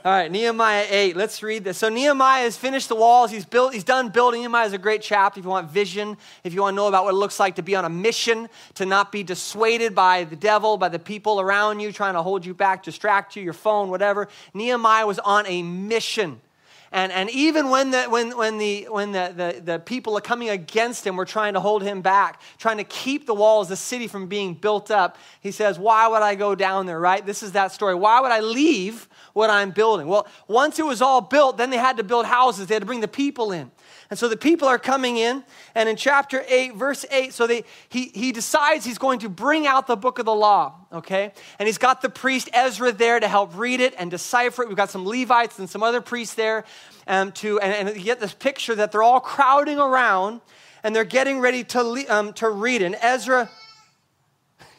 All 0.03 0.11
right, 0.11 0.29
Nehemiah 0.29 0.85
8. 0.89 1.15
Let's 1.15 1.41
read 1.41 1.63
this. 1.63 1.77
So 1.77 1.87
Nehemiah 1.87 2.43
has 2.43 2.57
finished 2.57 2.89
the 2.89 2.95
walls. 2.95 3.31
He's 3.31 3.45
built, 3.45 3.73
he's 3.73 3.85
done 3.85 4.09
building. 4.09 4.41
Nehemiah 4.41 4.65
is 4.65 4.73
a 4.73 4.77
great 4.77 5.01
chapter 5.01 5.39
if 5.39 5.45
you 5.45 5.49
want 5.49 5.71
vision, 5.71 6.17
if 6.43 6.53
you 6.53 6.61
want 6.61 6.73
to 6.73 6.75
know 6.75 6.87
about 6.87 7.05
what 7.05 7.11
it 7.11 7.17
looks 7.17 7.39
like 7.39 7.55
to 7.55 7.61
be 7.61 7.73
on 7.73 7.85
a 7.85 7.89
mission, 7.89 8.49
to 8.73 8.85
not 8.85 9.13
be 9.13 9.23
dissuaded 9.23 9.95
by 9.95 10.25
the 10.25 10.35
devil, 10.35 10.75
by 10.75 10.89
the 10.89 10.99
people 10.99 11.39
around 11.39 11.79
you 11.79 11.93
trying 11.93 12.15
to 12.15 12.21
hold 12.21 12.45
you 12.45 12.53
back, 12.53 12.83
distract 12.83 13.37
you, 13.37 13.43
your 13.43 13.53
phone, 13.53 13.89
whatever. 13.89 14.27
Nehemiah 14.53 15.07
was 15.07 15.19
on 15.19 15.45
a 15.47 15.63
mission. 15.63 16.41
And, 16.91 17.11
and 17.11 17.29
even 17.31 17.69
when, 17.69 17.91
the, 17.91 18.03
when, 18.03 18.37
when, 18.37 18.57
the, 18.57 18.87
when 18.89 19.11
the, 19.11 19.33
the, 19.35 19.61
the 19.61 19.79
people 19.79 20.17
are 20.17 20.21
coming 20.21 20.49
against 20.49 21.05
him, 21.05 21.15
we're 21.17 21.25
trying 21.25 21.53
to 21.53 21.59
hold 21.59 21.83
him 21.83 22.01
back, 22.01 22.41
trying 22.57 22.77
to 22.77 22.83
keep 22.83 23.25
the 23.25 23.33
walls, 23.33 23.67
of 23.67 23.69
the 23.69 23.75
city 23.75 24.07
from 24.07 24.27
being 24.27 24.53
built 24.53 24.89
up, 24.89 25.17
he 25.41 25.51
says, 25.51 25.77
Why 25.77 26.07
would 26.07 26.21
I 26.21 26.35
go 26.35 26.55
down 26.55 26.85
there, 26.85 26.99
right? 26.99 27.25
This 27.25 27.43
is 27.43 27.51
that 27.53 27.71
story. 27.71 27.95
Why 27.95 28.21
would 28.21 28.31
I 28.31 28.39
leave 28.39 29.09
what 29.33 29.49
I'm 29.49 29.71
building? 29.71 30.07
Well, 30.07 30.27
once 30.47 30.79
it 30.79 30.85
was 30.85 31.01
all 31.01 31.21
built, 31.21 31.57
then 31.57 31.69
they 31.69 31.77
had 31.77 31.97
to 31.97 32.03
build 32.03 32.25
houses, 32.25 32.67
they 32.67 32.75
had 32.75 32.83
to 32.83 32.87
bring 32.87 33.01
the 33.01 33.07
people 33.07 33.51
in. 33.51 33.71
And 34.09 34.17
so 34.17 34.29
the 34.29 34.37
people 34.37 34.67
are 34.67 34.79
coming 34.79 35.17
in, 35.17 35.43
and 35.75 35.89
in 35.89 35.97
chapter 35.97 36.43
8, 36.47 36.75
verse 36.75 37.05
8, 37.11 37.33
so 37.33 37.45
they, 37.45 37.65
he, 37.89 38.05
he 38.13 38.31
decides 38.31 38.85
he's 38.85 38.97
going 38.97 39.19
to 39.19 39.29
bring 39.29 39.67
out 39.67 39.85
the 39.85 39.97
book 39.97 40.17
of 40.17 40.25
the 40.25 40.33
law, 40.33 40.75
okay? 40.93 41.33
And 41.59 41.67
he's 41.67 41.77
got 41.77 42.01
the 42.01 42.09
priest 42.09 42.49
Ezra 42.53 42.93
there 42.93 43.19
to 43.19 43.27
help 43.27 43.57
read 43.57 43.81
it 43.81 43.93
and 43.97 44.09
decipher 44.09 44.63
it. 44.63 44.69
We've 44.69 44.77
got 44.77 44.89
some 44.89 45.05
Levites 45.05 45.59
and 45.59 45.69
some 45.69 45.83
other 45.83 45.99
priests 45.99 46.35
there 46.35 46.63
um, 47.05 47.33
to, 47.33 47.59
and, 47.59 47.89
and 47.89 48.01
get 48.01 48.21
this 48.21 48.33
picture 48.33 48.75
that 48.75 48.93
they're 48.93 49.03
all 49.03 49.19
crowding 49.19 49.77
around 49.77 50.39
and 50.83 50.95
they're 50.95 51.03
getting 51.03 51.39
ready 51.39 51.65
to, 51.65 52.05
um, 52.07 52.31
to 52.33 52.49
read. 52.49 52.81
And 52.81 52.95
Ezra, 53.01 53.49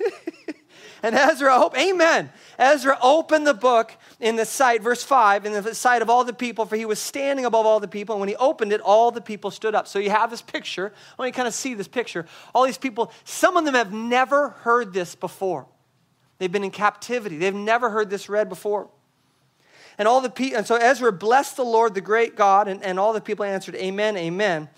and 1.03 1.15
Ezra, 1.15 1.59
hope, 1.59 1.79
amen. 1.79 2.31
Ezra 2.59 2.99
opened 3.03 3.47
the 3.47 3.55
book 3.55 3.93
in 4.21 4.35
the 4.35 4.45
sight, 4.45 4.83
verse 4.83 5.03
5, 5.03 5.47
in 5.47 5.53
the 5.53 5.75
sight 5.75 6.03
of 6.03 6.11
all 6.11 6.25
the 6.25 6.33
people, 6.33 6.67
for 6.67 6.75
he 6.75 6.85
was 6.85 6.99
standing 6.99 7.45
above 7.45 7.67
all 7.67 7.79
the 7.79 7.89
people. 7.89 8.17
And 8.17 8.21
when 8.21 8.29
he 8.29 8.37
opened 8.37 8.73
it, 8.73 8.81
all 8.81 9.11
the 9.11 9.21
people 9.21 9.51
stood 9.51 9.75
up. 9.75 9.87
So 9.87 9.99
you 9.99 10.11
have 10.11 10.31
this 10.31 10.43
picture. 10.43 10.93
I 11.19 11.23
want 11.23 11.29
you 11.29 11.33
to 11.33 11.37
kind 11.37 11.49
of 11.49 11.55
see 11.55 11.75
this 11.75 11.87
picture. 11.87 12.27
All 12.55 12.67
these 12.67 12.79
people, 12.79 13.13
some 13.25 13.57
of 13.57 13.65
them 13.65 13.75
have 13.75 13.93
never 13.93 14.51
heard 14.51 14.93
this 14.93 15.15
before. 15.15 15.67
They've 16.39 16.51
been 16.51 16.65
in 16.65 16.71
captivity, 16.71 17.39
they've 17.39 17.55
never 17.55 17.91
heard 17.91 18.11
this 18.11 18.29
read 18.29 18.49
before. 18.49 18.89
And 19.99 20.07
all 20.07 20.21
the 20.21 20.31
people, 20.31 20.59
and 20.59 20.67
so 20.67 20.77
Ezra 20.77 21.13
blessed 21.13 21.57
the 21.57 21.65
Lord, 21.65 21.95
the 21.95 22.01
great 22.01 22.37
God, 22.37 22.69
and, 22.69 22.83
and 22.85 23.01
all 23.01 23.13
the 23.13 23.21
people 23.21 23.45
answered, 23.45 23.75
Amen, 23.75 24.17
Amen. 24.17 24.69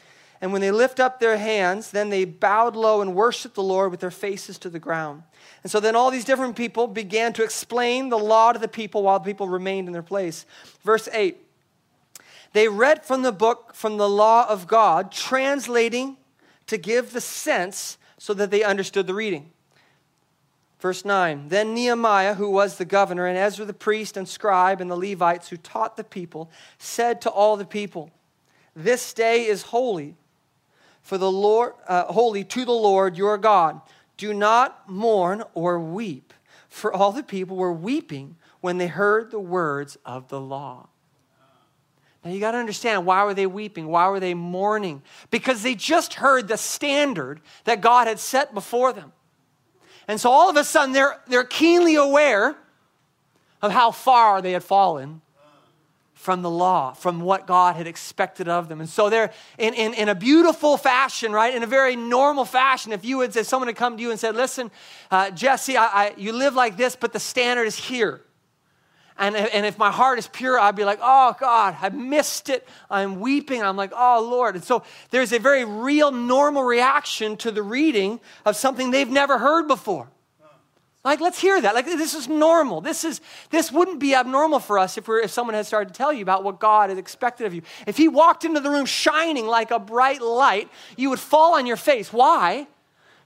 And 0.41 0.53
when 0.53 0.63
they 0.63 0.71
lift 0.71 1.01
up 1.01 1.21
their 1.21 1.37
hands, 1.37 1.91
then 1.91 2.09
they 2.09 2.25
bowed 2.25 2.75
low 2.75 3.03
and 3.03 3.15
worshiped 3.15 3.55
the 3.55 3.63
Lord 3.63 3.91
with 3.91 4.01
their 4.01 4.11
faces 4.11 4.59
to 4.59 4.71
the 4.71 4.79
ground. 4.79 5.23
And 5.63 5.71
so 5.71 5.81
then 5.81 5.95
all 5.95 6.11
these 6.11 6.25
different 6.25 6.57
people 6.57 6.87
began 6.87 7.35
to 7.35 7.45
explain 7.45 8.09
the 8.09 8.19
law 8.19 8.53
to 8.53 8.59
the 8.59 8.69
people 8.69 9.03
while 9.03 9.19
the 9.19 9.25
people 9.25 9.49
remained 9.49 9.87
in 9.87 9.93
their 9.93 10.03
place. 10.03 10.47
Verse 10.83 11.09
8 11.13 11.37
They 12.55 12.69
read 12.69 13.05
from 13.05 13.21
the 13.21 13.33
book, 13.33 13.75
from 13.75 13.99
the 13.99 14.09
law 14.09 14.49
of 14.49 14.67
God, 14.67 15.13
translating 15.13 16.17
to 16.69 16.79
give 16.79 17.13
the 17.13 17.21
sense 17.21 17.99
so 18.17 18.33
that 18.33 18.51
they 18.51 18.63
understood 18.63 19.07
the 19.07 19.15
reading. 19.15 19.51
Verse 20.79 21.05
9 21.05 21.49
Then 21.49 21.75
Nehemiah, 21.75 22.35
who 22.35 22.49
was 22.49 22.79
the 22.79 22.87
governor, 22.87 23.27
and 23.27 23.37
Ezra 23.37 23.67
the 23.67 23.75
priest 23.75 24.17
and 24.17 24.27
scribe, 24.27 24.81
and 24.81 24.91
the 24.91 24.97
Levites 24.97 25.51
who 25.51 25.59
taught 25.59 25.99
the 25.99 26.05
people, 26.05 26.51
said 26.79 27.21
to 27.21 27.31
all 27.31 27.59
the 27.59 27.67
people, 27.67 28.11
This 28.75 29.13
day 29.13 29.47
is 29.47 29.65
holy 29.65 30.17
for 31.03 31.19
the 31.19 31.31
Lord, 31.31 31.75
uh, 31.87 32.05
holy 32.05 32.45
to 32.45 32.65
the 32.65 32.73
Lord 32.73 33.17
your 33.17 33.39
God. 33.39 33.81
Do 34.17 34.35
not 34.35 34.89
mourn 34.89 35.43
or 35.55 35.81
weep, 35.81 36.35
for 36.69 36.93
all 36.93 37.13
the 37.13 37.23
people 37.23 37.57
were 37.57 37.73
weeping 37.73 38.37
when 38.61 38.79
they 38.79 38.87
heard 38.87 39.31
the 39.31 39.41
words 39.41 39.97
of 40.05 40.29
the 40.29 40.41
law. 40.41 40.89
Now 42.25 42.31
you 42.31 42.41
got 42.41 42.51
to 42.53 42.59
understand 42.59 43.07
why 43.07 43.25
were 43.25 43.33
they 43.33 43.47
weeping? 43.47 43.87
Why 43.87 44.09
were 44.09 44.21
they 44.21 44.35
mourning? 44.35 45.03
Because 45.31 45.63
they 45.63 45.75
just 45.75 46.15
heard 46.15 46.49
the 46.49 46.59
standard 46.59 47.41
that 47.65 47.81
God 47.81 48.07
had 48.07 48.19
set 48.19 48.53
before 48.53 48.93
them. 48.93 49.13
And 50.07 50.21
so 50.21 50.31
all 50.31 50.51
of 50.51 50.57
a 50.57 50.65
sudden 50.65 50.93
they're, 50.93 51.19
they're 51.29 51.45
keenly 51.45 51.95
aware 51.95 52.57
of 53.63 53.73
how 53.73 53.91
far 53.91 54.43
they 54.43 54.53
had 54.53 54.65
fallen 54.65 55.23
from 56.21 56.43
the 56.43 56.51
law, 56.51 56.93
from 56.93 57.23
what 57.23 57.47
God 57.47 57.77
had 57.77 57.87
expected 57.87 58.47
of 58.47 58.69
them. 58.69 58.79
And 58.79 58.89
so 58.89 59.09
they're 59.09 59.33
in, 59.57 59.73
in, 59.73 59.95
in 59.95 60.11
a 60.11 60.15
beautiful 60.15 60.77
fashion, 60.77 61.33
right? 61.33 61.55
In 61.55 61.63
a 61.63 61.67
very 61.67 61.97
normal 61.97 62.45
fashion. 62.45 62.93
If 62.93 63.07
you 63.07 63.17
would 63.17 63.33
say, 63.33 63.43
someone 63.43 63.69
had 63.69 63.77
come 63.77 63.97
to 63.97 64.03
you 64.03 64.11
and 64.11 64.21
said, 64.21 64.37
listen, 64.37 64.71
uh, 65.11 65.31
Jesse, 65.31 65.79
I, 65.79 65.87
I, 65.87 66.15
you 66.19 66.35
live 66.35 66.55
like 66.55 66.77
this, 66.77 66.95
but 66.95 67.15
the 67.15 67.19
standard 67.19 67.65
is 67.65 67.75
here. 67.75 68.21
And, 69.17 69.35
and 69.35 69.65
if 69.65 69.79
my 69.79 69.91
heart 69.91 70.19
is 70.19 70.29
pure, 70.29 70.61
I'd 70.61 70.77
be 70.77 70.85
like, 70.85 70.99
oh 71.01 71.35
God, 71.41 71.75
I 71.81 71.89
missed 71.89 72.51
it. 72.51 72.69
I'm 72.91 73.21
weeping. 73.21 73.63
I'm 73.63 73.77
like, 73.77 73.93
oh 73.97 74.29
Lord. 74.31 74.57
And 74.57 74.65
so 74.65 74.83
there's 75.09 75.33
a 75.33 75.39
very 75.39 75.65
real, 75.65 76.13
normal 76.13 76.65
reaction 76.65 77.39
to 77.39 77.51
the 77.51 77.63
reading 77.63 78.21
of 78.45 78.57
something 78.57 78.91
they've 78.91 79.09
never 79.09 79.39
heard 79.39 79.69
before. 79.69 80.11
Like, 81.03 81.21
let's 81.21 81.41
hear 81.41 81.59
that. 81.61 81.75
Like, 81.75 81.87
this 81.87 82.15
is 82.15 82.29
normal. 82.29 82.83
This, 82.83 83.05
is, 83.05 83.23
this 83.49 83.73
wouldn't 83.73 84.01
be 84.01 84.15
abnormal 84.15 84.61
for 84.61 84.79
us 84.79 84.99
if, 84.99 85.09
we're, 85.09 85.21
if 85.21 85.31
someone 85.31 85.55
had 85.55 85.65
started 85.67 85.95
to 85.95 85.97
tell 85.97 86.13
you 86.13 86.23
about 86.23 86.45
what 86.45 86.61
God 86.61 86.91
had 86.91 86.99
expected 86.99 87.47
of 87.47 87.55
you. 87.55 87.63
If 87.87 87.97
he 87.97 88.07
walked 88.07 88.45
into 88.45 88.61
the 88.61 88.71
room 88.71 88.85
shining 88.85 89.47
like 89.47 89.71
a 89.71 89.79
bright 89.79 90.21
light, 90.21 90.69
you 90.97 91.09
would 91.09 91.19
fall 91.19 91.55
on 91.55 91.65
your 91.65 91.79
face. 91.79 92.13
Why? 92.13 92.67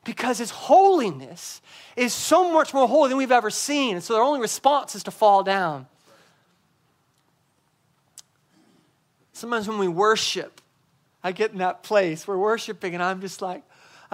Because 0.04 0.38
his 0.38 0.50
holiness 0.50 1.60
is 1.96 2.12
so 2.12 2.52
much 2.52 2.72
more 2.72 2.86
holy 2.86 3.08
than 3.08 3.18
we've 3.18 3.32
ever 3.32 3.50
seen. 3.50 3.96
And 3.96 4.04
so 4.04 4.14
their 4.14 4.22
only 4.22 4.40
response 4.40 4.94
is 4.94 5.02
to 5.04 5.10
fall 5.10 5.42
down. 5.42 5.88
Sometimes 9.32 9.66
when 9.66 9.78
we 9.78 9.88
worship, 9.88 10.60
I 11.24 11.32
get 11.32 11.50
in 11.50 11.58
that 11.58 11.82
place, 11.82 12.28
we're 12.28 12.38
worshiping, 12.38 12.94
and 12.94 13.02
I'm 13.02 13.20
just 13.20 13.42
like, 13.42 13.64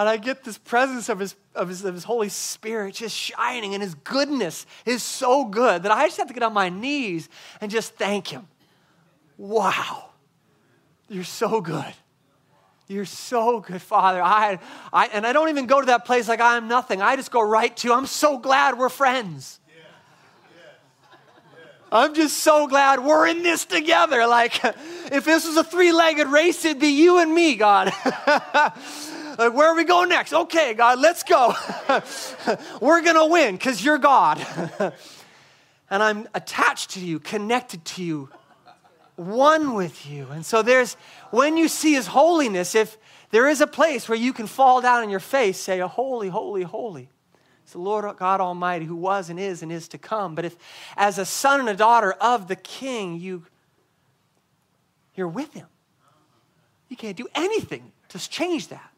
and 0.01 0.09
I 0.09 0.17
get 0.17 0.45
this 0.45 0.57
presence 0.57 1.11
of 1.11 1.19
his, 1.19 1.37
of 1.55 1.69
his, 1.69 1.85
of 1.85 1.93
his 1.93 2.05
Holy 2.05 2.31
Spirit 2.31 2.95
just 2.95 3.15
shining, 3.15 3.75
and 3.75 3.83
his 3.83 3.95
goodness 3.97 4.65
is 4.87 5.03
so 5.03 5.45
good 5.45 5.83
that 5.83 5.93
I 5.93 6.07
just 6.07 6.17
have 6.17 6.29
to 6.29 6.33
get 6.33 6.43
on 6.43 6.55
my 6.55 6.71
knees 6.71 7.29
and 7.61 7.71
just 7.71 7.97
thank 7.97 8.29
him. 8.29 8.49
Wow, 9.37 10.09
you're 11.07 11.23
so 11.23 11.61
good. 11.61 11.93
You're 12.89 13.05
so 13.05 13.61
good, 13.61 13.83
Father. 13.83 14.23
I, 14.23 14.59
I, 14.91 15.09
and 15.09 15.27
I 15.27 15.35
don't 15.35 15.51
even 15.51 15.67
go 15.67 15.81
to 15.81 15.87
that 15.89 16.07
place 16.07 16.29
like 16.29 16.41
I'm 16.41 16.67
nothing. 16.67 17.03
I 17.03 17.17
just 17.17 17.31
go 17.31 17.43
right 17.43 17.77
to, 17.77 17.93
I'm 17.93 18.07
so 18.07 18.39
glad 18.39 18.79
we're 18.79 18.89
friends. 18.89 19.61
I'm 21.93 22.15
just 22.15 22.39
so 22.39 22.69
glad 22.69 23.05
we're 23.05 23.27
in 23.27 23.43
this 23.43 23.67
together. 23.67 24.27
Like, 24.27 24.65
if 24.65 25.27
this 25.27 25.47
was 25.47 25.59
a 25.59 25.65
three 25.65 25.93
legged 25.93 26.29
race, 26.29 26.65
it'd 26.65 26.81
be 26.81 26.89
you 26.89 27.19
and 27.19 27.35
me, 27.35 27.57
God. 27.57 27.93
Like, 29.41 29.55
where 29.55 29.69
are 29.69 29.75
we 29.75 29.85
going 29.85 30.11
next? 30.11 30.35
Okay, 30.35 30.75
God, 30.75 30.99
let's 30.99 31.23
go. 31.23 31.55
We're 32.83 33.01
going 33.01 33.17
to 33.17 33.25
win 33.25 33.55
because 33.55 33.83
you're 33.83 33.97
God. 33.97 34.39
and 35.91 36.03
I'm 36.03 36.29
attached 36.35 36.91
to 36.91 37.01
you, 37.01 37.19
connected 37.21 37.83
to 37.87 38.05
you, 38.05 38.29
one 39.17 39.73
with 39.73 40.05
you. 40.05 40.27
And 40.31 40.45
so 40.45 40.61
there's, 40.61 40.93
when 41.31 41.57
you 41.57 41.69
see 41.69 41.95
His 41.95 42.07
holiness, 42.09 42.75
if 42.75 42.99
there 43.31 43.49
is 43.49 43.63
a 43.63 43.67
place 43.67 44.11
where 44.11 44.19
you 44.19 44.35
can 44.35 44.47
fall 44.47 44.83
down 44.83 45.05
on 45.05 45.09
your 45.09 45.21
face, 45.21 45.59
say, 45.59 45.79
Holy, 45.79 46.29
holy, 46.29 46.63
holy. 46.63 47.09
It's 47.63 47.73
the 47.73 47.79
Lord 47.79 48.15
God 48.19 48.43
Almighty 48.43 48.85
who 48.85 48.97
was 48.97 49.31
and 49.31 49.41
is 49.41 49.63
and 49.63 49.73
is 49.73 49.89
to 49.89 49.97
come. 49.97 50.35
But 50.35 50.45
if, 50.45 50.57
as 50.99 51.17
a 51.17 51.25
son 51.25 51.61
and 51.61 51.69
a 51.71 51.75
daughter 51.75 52.13
of 52.13 52.47
the 52.47 52.57
King, 52.57 53.19
you, 53.19 53.47
you're 55.15 55.29
with 55.29 55.55
Him, 55.55 55.69
you 56.91 56.97
can't 56.99 57.17
do 57.17 57.27
anything 57.35 57.93
to 58.11 58.19
change 58.19 58.69
that. 58.69 58.91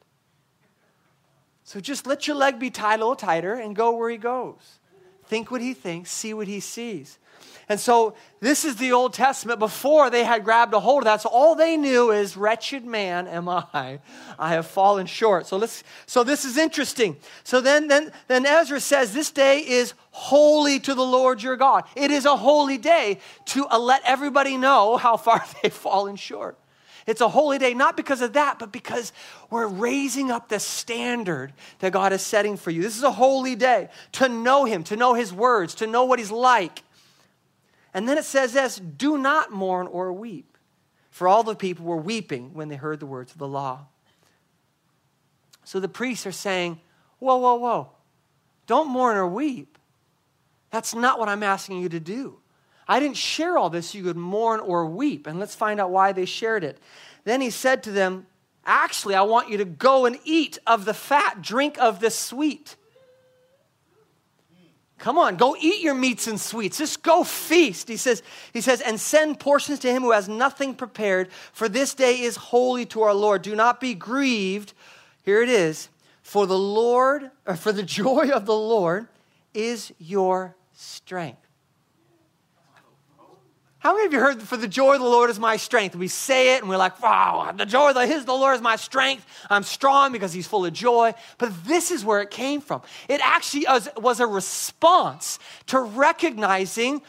So 1.73 1.81
just 1.81 2.07
let 2.07 2.27
your 2.27 2.37
leg 2.37 2.59
be 2.59 2.69
tied 2.69 2.97
a 2.97 2.99
little 2.99 3.17
tighter 3.17 3.55
and 3.55 3.75
go 3.75 3.97
where 3.97 4.11
he 4.11 4.19
goes. 4.19 4.79
Think 5.25 5.51
what 5.51 5.63
he 5.63 5.73
thinks, 5.73 6.13
see 6.13 6.35
what 6.35 6.47
he 6.47 6.61
sees. 6.61 7.19
And 7.67 7.81
so 7.81 8.15
this 8.41 8.67
is 8.67 8.77
the 8.77 8.93
Old 8.93 9.15
Testament 9.15 9.59
before 9.59 10.11
they 10.11 10.23
had 10.23 10.45
grabbed 10.45 10.75
a 10.75 10.81
hold 10.81 10.99
of 10.99 11.05
that. 11.07 11.23
So 11.23 11.31
all 11.31 11.55
they 11.55 11.79
knew 11.79 12.11
is, 12.11 12.37
wretched 12.37 12.85
man 12.85 13.27
am 13.27 13.49
I. 13.49 14.01
I 14.39 14.51
have 14.51 14.67
fallen 14.67 15.07
short. 15.07 15.47
So 15.47 15.57
let's 15.57 15.83
so 16.05 16.23
this 16.23 16.45
is 16.45 16.59
interesting. 16.59 17.17
So 17.43 17.63
then 17.63 17.89
then 17.89 18.13
then 18.29 18.45
Ezra 18.45 18.79
says 18.79 19.15
this 19.15 19.31
day 19.31 19.61
is 19.61 19.95
holy 20.11 20.79
to 20.81 20.95
the 20.95 21.03
Lord 21.03 21.43
your 21.43 21.57
God. 21.57 21.85
It 21.97 22.11
is 22.11 22.27
a 22.27 22.37
holy 22.37 22.77
day 22.77 23.19
to 23.47 23.67
uh, 23.69 23.79
let 23.79 24.03
everybody 24.05 24.59
know 24.59 24.99
how 24.99 25.17
far 25.17 25.43
they've 25.63 25.73
fallen 25.73 26.17
short. 26.17 26.59
It's 27.07 27.21
a 27.21 27.29
holy 27.29 27.59
day, 27.59 27.75
not 27.75 27.97
because 27.97 28.21
of 28.21 28.35
that, 28.35 28.59
but 28.59 28.73
because 28.73 29.13
we're 29.51 29.67
raising 29.67 30.31
up 30.31 30.49
the 30.49 30.61
standard 30.61 31.53
that 31.81 31.93
God 31.93 32.13
is 32.13 32.23
setting 32.23 32.57
for 32.57 32.71
you. 32.71 32.83
This 32.83 32.97
is 32.97 33.03
a 33.03 33.11
holy 33.11 33.57
day 33.57 33.89
to 34.13 34.29
know 34.29 34.65
Him, 34.65 34.85
to 34.85 34.97
know 34.97 35.15
His 35.15 35.33
words, 35.33 35.75
to 35.77 35.87
know 35.87 36.05
what 36.05 36.19
He's 36.19 36.31
like. 36.31 36.83
And 37.95 38.09
then 38.09 38.19
it 38.19 38.25
says 38.25 38.53
this 38.53 38.77
do 38.77 39.19
not 39.19 39.51
mourn 39.51 39.87
or 39.87 40.13
weep, 40.13 40.57
for 41.11 41.27
all 41.27 41.43
the 41.43 41.57
people 41.57 41.87
were 41.87 41.97
weeping 41.97 42.55
when 42.55 42.69
they 42.69 42.77
heard 42.77 43.01
the 43.01 43.07
words 43.07 43.33
of 43.33 43.39
the 43.39 43.49
law. 43.49 43.87
So 45.65 45.81
the 45.81 45.89
priests 45.89 46.27
are 46.27 46.33
saying, 46.33 46.81
Whoa, 47.19 47.37
whoa, 47.37 47.55
whoa, 47.55 47.91
don't 48.67 48.89
mourn 48.89 49.17
or 49.17 49.27
weep. 49.27 49.79
That's 50.71 50.95
not 50.95 51.19
what 51.19 51.29
I'm 51.29 51.43
asking 51.43 51.83
you 51.83 51.89
to 51.91 52.01
do. 52.01 52.42
I 52.93 53.01
didn't 53.01 53.17
share 53.17 53.57
all 53.57 53.71
this 53.71 53.95
you 53.95 54.03
could 54.03 54.19
mourn 54.19 54.61
or 54.61 54.85
weep. 54.85 55.27
And 55.27 55.41
let's 55.41 55.55
find 55.55 55.81
out 55.81 55.91
why 55.91 56.13
they 56.13 56.27
shared 56.27 56.63
it. 56.63 56.77
Then 57.25 57.41
he 57.41 57.49
said 57.49 57.83
to 57.85 57.91
them, 57.91 58.27
Actually, 58.67 59.15
I 59.15 59.23
want 59.23 59.49
you 59.49 59.57
to 59.57 59.65
go 59.65 60.05
and 60.05 60.19
eat 60.25 60.59
of 60.67 60.85
the 60.85 60.93
fat, 60.93 61.41
drink 61.41 61.79
of 61.81 62.01
the 62.01 62.11
sweet. 62.11 62.77
Come 64.99 65.17
on, 65.17 65.37
go 65.37 65.57
eat 65.59 65.81
your 65.81 65.95
meats 65.95 66.27
and 66.27 66.39
sweets. 66.39 66.77
Just 66.77 67.03
go 67.03 67.25
feast. 67.25 67.89
He 67.89 67.97
says, 67.97 68.23
he 68.53 68.61
says, 68.61 68.83
and 68.83 69.01
send 69.01 69.41
portions 69.41 69.79
to 69.81 69.91
him 69.91 70.03
who 70.03 70.13
has 70.13 70.29
nothing 70.29 70.75
prepared, 70.75 71.33
for 71.55 71.71
this 71.71 71.95
day 71.95 72.21
is 72.21 72.37
holy 72.37 72.85
to 72.87 73.01
our 73.03 73.15
Lord. 73.15 73.41
Do 73.41 73.57
not 73.57 73.81
be 73.81 73.95
grieved. 73.95 74.75
Here 75.25 75.43
it 75.43 75.49
is. 75.49 75.89
For 76.21 76.47
the 76.47 76.59
Lord, 76.59 77.31
or 77.47 77.57
for 77.57 77.73
the 77.73 77.83
joy 78.03 78.29
of 78.29 78.45
the 78.45 78.55
Lord 78.55 79.09
is 79.55 79.93
your 79.99 80.55
strength. 80.75 81.39
How 83.83 83.95
many 83.95 84.07
of 84.07 84.13
you 84.13 84.21
heard, 84.21 84.41
for 84.41 84.57
the 84.57 84.69
joy 84.69 84.95
of 84.95 85.01
the 85.01 85.09
Lord 85.09 85.29
is 85.29 85.41
my 85.41 85.57
strength? 85.57 85.97
We 85.97 86.07
say 86.07 86.55
it 86.55 86.61
and 86.61 86.71
we're 86.71 86.77
like, 86.77 87.03
wow, 87.03 87.53
the 87.53 87.67
joy 87.67 87.89
of 87.89 87.97
the, 87.97 88.07
his, 88.07 88.25
the 88.25 88.33
Lord 88.33 88.55
is 88.55 88.61
my 88.61 88.77
strength. 88.77 89.27
I'm 89.51 89.65
strong 89.65 90.13
because 90.13 90.33
he's 90.33 90.47
full 90.47 90.65
of 90.65 90.73
joy. 90.73 91.15
But 91.37 91.65
this 91.65 91.91
is 91.91 92.05
where 92.05 92.21
it 92.21 92.31
came 92.31 92.61
from. 92.61 92.83
It 93.09 93.21
actually 93.25 93.65
was, 93.67 93.89
was 93.97 94.21
a 94.21 94.27
response 94.29 95.41
to 95.67 95.81
recognizing 95.81 97.03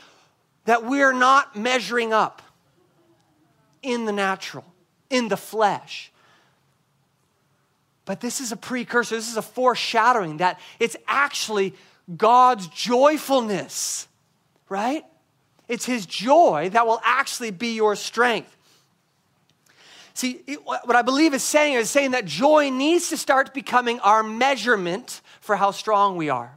that 0.65 0.83
we're 0.83 1.13
not 1.13 1.55
measuring 1.55 2.11
up 2.11 2.41
in 3.83 4.05
the 4.05 4.11
natural, 4.11 4.65
in 5.11 5.27
the 5.27 5.37
flesh. 5.37 6.11
But 8.05 8.19
this 8.19 8.41
is 8.41 8.51
a 8.51 8.57
precursor, 8.57 9.13
this 9.13 9.29
is 9.29 9.37
a 9.37 9.43
foreshadowing 9.43 10.37
that 10.37 10.59
it's 10.79 10.95
actually 11.07 11.75
God's 12.17 12.65
joyfulness, 12.69 14.07
right? 14.69 15.05
It's 15.73 15.85
His 15.85 16.05
joy 16.05 16.69
that 16.73 16.85
will 16.85 17.01
actually 17.03 17.49
be 17.49 17.73
your 17.73 17.95
strength. 17.95 18.55
See, 20.13 20.43
what 20.63 20.95
I 20.95 21.01
believe 21.01 21.33
is 21.33 21.41
saying 21.41 21.73
is 21.73 21.89
saying 21.89 22.11
that 22.11 22.25
joy 22.25 22.69
needs 22.69 23.09
to 23.09 23.17
start 23.17 23.55
becoming 23.55 23.99
our 24.01 24.21
measurement 24.21 25.21
for 25.41 25.55
how 25.55 25.71
strong 25.71 26.15
we 26.15 26.29
are. 26.29 26.55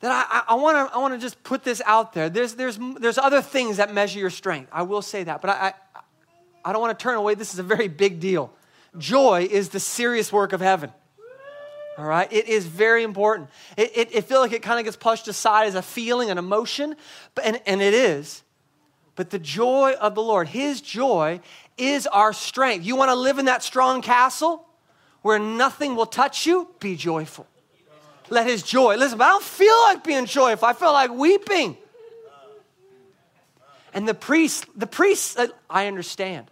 That 0.00 0.26
I, 0.30 0.52
I, 0.52 0.54
want 0.56 0.76
to 0.76 0.94
I 0.94 0.98
wanna 0.98 1.16
just 1.16 1.42
put 1.42 1.64
this 1.64 1.80
out 1.86 2.12
there. 2.12 2.28
There's, 2.28 2.54
there's, 2.56 2.78
there's 3.00 3.16
other 3.16 3.40
things 3.40 3.78
that 3.78 3.94
measure 3.94 4.18
your 4.18 4.28
strength. 4.28 4.68
I 4.70 4.82
will 4.82 5.00
say 5.00 5.24
that. 5.24 5.40
But 5.40 5.48
I, 5.48 5.72
I, 5.94 6.00
I 6.66 6.72
don't 6.74 6.82
want 6.82 6.98
to 6.98 7.02
turn 7.02 7.14
away. 7.14 7.34
This 7.34 7.54
is 7.54 7.58
a 7.58 7.62
very 7.62 7.88
big 7.88 8.20
deal. 8.20 8.52
Joy 8.98 9.48
is 9.50 9.70
the 9.70 9.80
serious 9.80 10.30
work 10.30 10.52
of 10.52 10.60
heaven. 10.60 10.92
All 11.96 12.04
right? 12.04 12.30
It 12.32 12.48
is 12.48 12.66
very 12.66 13.04
important. 13.04 13.50
It, 13.76 13.96
it, 13.96 14.14
it 14.14 14.24
feels 14.24 14.42
like 14.42 14.52
it 14.52 14.62
kind 14.62 14.78
of 14.78 14.84
gets 14.84 14.96
pushed 14.96 15.28
aside 15.28 15.66
as 15.66 15.74
a 15.74 15.82
feeling, 15.82 16.30
an 16.30 16.38
emotion, 16.38 16.96
but, 17.34 17.44
and, 17.44 17.60
and 17.66 17.80
it 17.80 17.94
is. 17.94 18.42
But 19.16 19.30
the 19.30 19.38
joy 19.38 19.92
of 20.00 20.14
the 20.14 20.22
Lord, 20.22 20.48
His 20.48 20.80
joy, 20.80 21.40
is 21.78 22.06
our 22.08 22.32
strength. 22.32 22.84
You 22.84 22.96
want 22.96 23.10
to 23.10 23.14
live 23.14 23.38
in 23.38 23.44
that 23.44 23.62
strong 23.62 24.02
castle 24.02 24.66
where 25.22 25.38
nothing 25.38 25.94
will 25.94 26.06
touch 26.06 26.46
you? 26.46 26.68
Be 26.80 26.96
joyful. 26.96 27.46
Let 28.28 28.46
His 28.46 28.62
joy. 28.62 28.96
Listen, 28.96 29.20
I 29.20 29.28
don't 29.28 29.44
feel 29.44 29.80
like 29.82 30.02
being 30.02 30.26
joyful. 30.26 30.66
I 30.66 30.72
feel 30.72 30.92
like 30.92 31.10
weeping. 31.10 31.76
And 33.92 34.08
the 34.08 34.14
priest, 34.14 34.66
the 34.74 34.88
priest, 34.88 35.38
I 35.70 35.86
understand. 35.86 36.50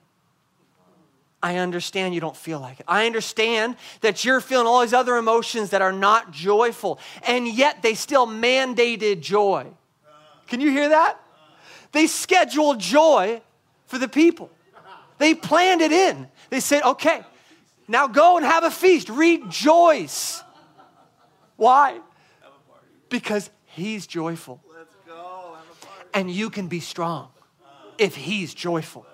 I 1.42 1.56
understand 1.56 2.14
you 2.14 2.20
don't 2.20 2.36
feel 2.36 2.60
like 2.60 2.78
it. 2.78 2.86
I 2.86 3.06
understand 3.06 3.76
that 4.00 4.24
you're 4.24 4.40
feeling 4.40 4.66
all 4.66 4.80
these 4.80 4.92
other 4.92 5.16
emotions 5.16 5.70
that 5.70 5.82
are 5.82 5.92
not 5.92 6.30
joyful, 6.30 7.00
and 7.26 7.48
yet 7.48 7.82
they 7.82 7.94
still 7.94 8.26
mandated 8.26 9.20
joy. 9.20 9.66
Can 10.46 10.60
you 10.60 10.70
hear 10.70 10.90
that? 10.90 11.20
They 11.90 12.06
scheduled 12.06 12.78
joy 12.78 13.42
for 13.86 13.98
the 13.98 14.08
people, 14.08 14.50
they 15.18 15.34
planned 15.34 15.82
it 15.82 15.92
in. 15.92 16.28
They 16.48 16.60
said, 16.60 16.82
okay, 16.82 17.22
now 17.88 18.06
go 18.06 18.36
and 18.36 18.46
have 18.46 18.64
a 18.64 18.70
feast, 18.70 19.08
rejoice. 19.08 20.42
Why? 21.56 22.00
Because 23.08 23.50
he's 23.66 24.06
joyful. 24.06 24.62
And 26.14 26.30
you 26.30 26.50
can 26.50 26.68
be 26.68 26.80
strong 26.80 27.28
if 27.98 28.14
he's 28.14 28.54
joyful. 28.54 29.06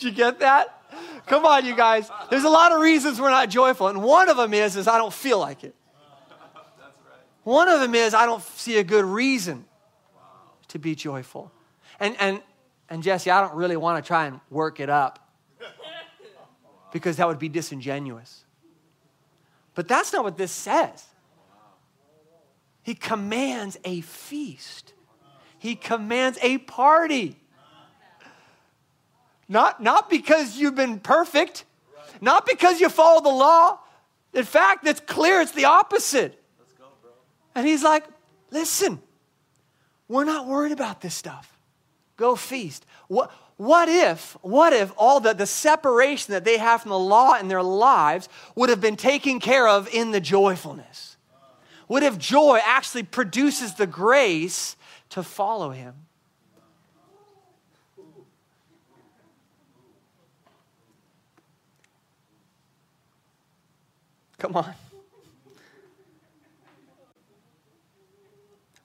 Did 0.00 0.06
you 0.06 0.12
get 0.12 0.40
that? 0.40 0.82
Come 1.26 1.44
on, 1.44 1.66
you 1.66 1.76
guys. 1.76 2.10
There's 2.30 2.44
a 2.44 2.48
lot 2.48 2.72
of 2.72 2.80
reasons 2.80 3.20
we're 3.20 3.30
not 3.30 3.50
joyful, 3.50 3.88
and 3.88 4.02
one 4.02 4.28
of 4.30 4.36
them 4.38 4.54
is 4.54 4.76
is 4.76 4.88
I 4.88 4.96
don't 4.96 5.12
feel 5.12 5.38
like 5.38 5.62
it. 5.62 5.74
One 7.44 7.68
of 7.68 7.80
them 7.80 7.94
is 7.94 8.14
I 8.14 8.26
don't 8.26 8.42
see 8.42 8.78
a 8.78 8.84
good 8.84 9.04
reason 9.04 9.66
to 10.68 10.78
be 10.78 10.94
joyful. 10.94 11.52
And 11.98 12.16
and 12.18 12.42
and 12.88 13.02
Jesse, 13.02 13.30
I 13.30 13.40
don't 13.42 13.54
really 13.54 13.76
want 13.76 14.02
to 14.02 14.06
try 14.06 14.26
and 14.26 14.40
work 14.50 14.80
it 14.80 14.88
up 14.88 15.30
because 16.92 17.16
that 17.16 17.28
would 17.28 17.38
be 17.38 17.48
disingenuous. 17.48 18.44
But 19.74 19.86
that's 19.86 20.12
not 20.12 20.24
what 20.24 20.36
this 20.36 20.50
says. 20.50 21.04
He 22.82 22.94
commands 22.94 23.76
a 23.84 24.00
feast. 24.00 24.94
He 25.58 25.76
commands 25.76 26.38
a 26.40 26.58
party. 26.58 27.39
Not, 29.50 29.82
not 29.82 30.08
because 30.08 30.56
you've 30.56 30.76
been 30.76 31.00
perfect, 31.00 31.64
not 32.20 32.46
because 32.46 32.80
you 32.80 32.88
follow 32.88 33.20
the 33.20 33.28
law. 33.28 33.80
In 34.32 34.44
fact, 34.44 34.86
it's 34.86 35.00
clear 35.00 35.40
it's 35.40 35.50
the 35.50 35.64
opposite. 35.64 36.40
Go, 36.78 36.84
and 37.56 37.66
he's 37.66 37.82
like, 37.82 38.04
listen, 38.52 39.02
we're 40.06 40.24
not 40.24 40.46
worried 40.46 40.70
about 40.70 41.00
this 41.00 41.14
stuff. 41.14 41.58
Go 42.16 42.36
feast. 42.36 42.86
What, 43.08 43.32
what 43.56 43.88
if, 43.88 44.36
what 44.42 44.72
if 44.72 44.92
all 44.96 45.18
the, 45.18 45.32
the 45.32 45.46
separation 45.46 46.32
that 46.32 46.44
they 46.44 46.58
have 46.58 46.82
from 46.82 46.90
the 46.90 46.98
law 46.98 47.34
in 47.34 47.48
their 47.48 47.62
lives 47.62 48.28
would 48.54 48.68
have 48.68 48.80
been 48.80 48.96
taken 48.96 49.40
care 49.40 49.66
of 49.66 49.92
in 49.92 50.12
the 50.12 50.20
joyfulness? 50.20 51.16
What 51.88 52.04
if 52.04 52.18
joy 52.18 52.60
actually 52.64 53.02
produces 53.02 53.74
the 53.74 53.88
grace 53.88 54.76
to 55.08 55.24
follow 55.24 55.70
him? 55.70 56.06
Come 64.40 64.56
on. 64.56 64.74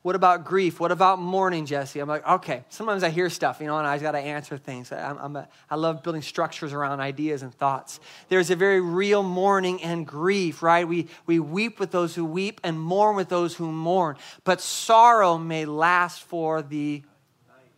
What 0.02 0.16
about 0.16 0.46
grief? 0.46 0.80
What 0.80 0.92
about 0.92 1.18
mourning, 1.18 1.66
Jesse? 1.66 2.00
I'm 2.00 2.08
like, 2.08 2.28
okay. 2.28 2.64
Sometimes 2.70 3.04
I 3.04 3.10
hear 3.10 3.28
stuff, 3.28 3.60
you 3.60 3.66
know, 3.66 3.80
and 3.80 3.88
I 3.88 3.96
just 3.96 4.04
got 4.04 4.12
to 4.12 4.20
answer 4.20 4.56
things. 4.56 4.92
I'm, 4.92 5.18
I'm 5.18 5.36
a, 5.36 5.48
I 5.68 5.78
love 5.78 6.04
building 6.04 6.22
structures 6.22 6.74
around 6.74 7.00
ideas 7.00 7.42
and 7.42 7.52
thoughts. 7.52 8.00
There's 8.30 8.52
a 8.52 8.56
very 8.56 8.82
real 8.82 9.24
mourning 9.24 9.82
and 9.82 10.06
grief, 10.06 10.62
right? 10.62 10.88
We, 10.88 11.08
we 11.26 11.40
weep 11.40 11.80
with 11.80 11.90
those 11.90 12.14
who 12.14 12.24
weep 12.24 12.62
and 12.64 12.80
mourn 12.80 13.16
with 13.16 13.30
those 13.30 13.56
who 13.56 13.72
mourn. 13.72 14.18
But 14.44 14.62
sorrow 14.62 15.40
may 15.40 15.66
last 15.66 16.22
for 16.22 16.62
the 16.62 17.02
night. 17.48 17.72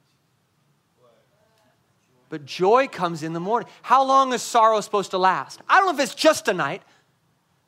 but 2.27 2.43
joy 2.43 2.87
comes 2.87 3.23
in 3.23 3.31
the 3.31 3.39
morning. 3.39 3.69
How 3.83 4.03
long 4.03 4.33
is 4.33 4.41
sorrow 4.41 4.81
supposed 4.81 5.11
to 5.11 5.17
last? 5.17 5.61
I 5.69 5.77
don't 5.77 5.95
know 5.95 6.03
if 6.03 6.09
it's 6.09 6.15
just 6.15 6.49
a 6.49 6.53
night. 6.53 6.81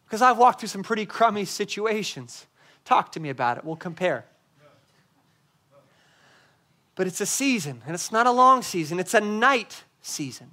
Because 0.10 0.24
I've 0.24 0.39
walked 0.39 0.60
through 0.62 0.69
some 0.69 0.82
pretty 0.82 1.06
crummy 1.06 1.45
situations. 1.45 2.48
Talk 2.84 3.12
to 3.12 3.19
me 3.19 3.30
about 3.30 3.60
it. 3.60 3.63
We'll 3.63 3.76
compare. 3.76 4.26
But 6.95 7.06
it's 7.06 7.22
a 7.22 7.28
season, 7.28 7.84
and 7.86 7.93
it's 7.93 8.12
not 8.12 8.26
a 8.26 8.32
long 8.32 8.63
season, 8.63 9.00
it's 9.00 9.13
a 9.13 9.22
night 9.22 9.84
season. 10.02 10.50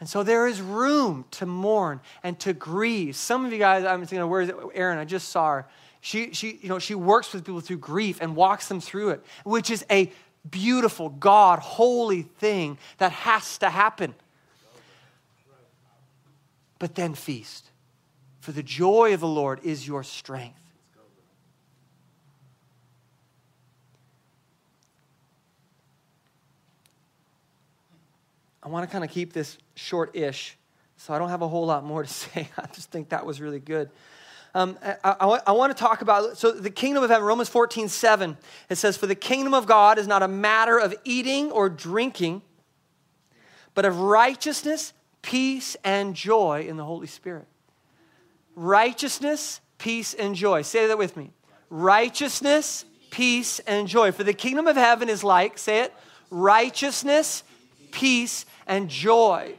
And 0.00 0.08
so 0.08 0.24
there 0.24 0.48
is 0.48 0.60
room 0.60 1.26
to 1.30 1.46
mourn 1.46 2.00
and 2.24 2.38
to 2.40 2.52
grieve. 2.52 3.14
Some 3.14 3.44
of 3.46 3.52
you 3.52 3.58
guys, 3.58 3.84
I'm 3.84 4.04
thinking, 4.04 4.28
where 4.28 4.40
is 4.40 4.48
it? 4.48 4.56
Erin? 4.74 4.98
I 4.98 5.04
just 5.04 5.28
saw 5.28 5.52
her. 5.52 5.66
She, 6.00 6.32
she, 6.32 6.58
you 6.60 6.68
know, 6.68 6.80
she 6.80 6.96
works 6.96 7.32
with 7.32 7.44
people 7.44 7.60
through 7.60 7.78
grief 7.78 8.18
and 8.20 8.34
walks 8.34 8.66
them 8.66 8.80
through 8.80 9.10
it, 9.10 9.24
which 9.44 9.70
is 9.70 9.86
a 9.88 10.12
beautiful, 10.50 11.08
God, 11.08 11.60
holy 11.60 12.22
thing 12.22 12.78
that 12.98 13.12
has 13.12 13.58
to 13.58 13.70
happen. 13.70 14.14
But 16.80 16.96
then 16.96 17.14
feast. 17.14 17.70
For 18.44 18.52
the 18.52 18.62
joy 18.62 19.14
of 19.14 19.20
the 19.20 19.26
Lord 19.26 19.60
is 19.64 19.88
your 19.88 20.02
strength. 20.02 20.60
I 28.62 28.68
want 28.68 28.86
to 28.86 28.92
kind 28.92 29.02
of 29.02 29.08
keep 29.08 29.32
this 29.32 29.56
short 29.76 30.14
ish, 30.14 30.58
so 30.98 31.14
I 31.14 31.18
don't 31.18 31.30
have 31.30 31.40
a 31.40 31.48
whole 31.48 31.64
lot 31.64 31.84
more 31.84 32.02
to 32.02 32.08
say. 32.12 32.50
I 32.58 32.66
just 32.74 32.90
think 32.90 33.08
that 33.08 33.24
was 33.24 33.40
really 33.40 33.60
good. 33.60 33.88
Um, 34.54 34.78
I, 34.84 34.96
I, 35.02 35.40
I, 35.46 35.52
want 35.52 35.74
to 35.74 35.82
talk 35.82 36.02
about 36.02 36.36
so 36.36 36.52
the 36.52 36.68
kingdom 36.68 37.02
of 37.02 37.08
heaven 37.08 37.26
romans 37.26 37.48
14 37.48 37.88
7 37.88 38.36
it 38.68 38.76
says 38.76 38.96
for 38.96 39.06
the 39.06 39.14
kingdom 39.16 39.52
of 39.52 39.66
god 39.66 39.98
is 39.98 40.06
not 40.06 40.22
a 40.22 40.28
matter 40.28 40.78
of 40.78 40.94
eating 41.02 41.50
or 41.50 41.68
drinking 41.68 42.40
but 43.74 43.84
of 43.84 43.98
righteousness 43.98 44.92
peace 45.22 45.76
and 45.82 46.14
joy 46.14 46.66
in 46.68 46.76
the 46.76 46.84
holy 46.84 47.08
spirit 47.08 47.48
righteousness, 48.54 49.60
peace, 49.78 50.14
and 50.14 50.34
joy. 50.34 50.62
Say 50.62 50.86
that 50.86 50.98
with 50.98 51.16
me. 51.16 51.30
Righteousness, 51.70 52.84
peace, 53.10 53.58
and 53.60 53.88
joy. 53.88 54.12
For 54.12 54.24
the 54.24 54.32
kingdom 54.32 54.66
of 54.66 54.76
heaven 54.76 55.08
is 55.08 55.24
like, 55.24 55.58
say 55.58 55.80
it, 55.80 55.94
righteousness, 56.30 57.42
peace, 57.90 58.46
and 58.66 58.88
joy 58.88 59.54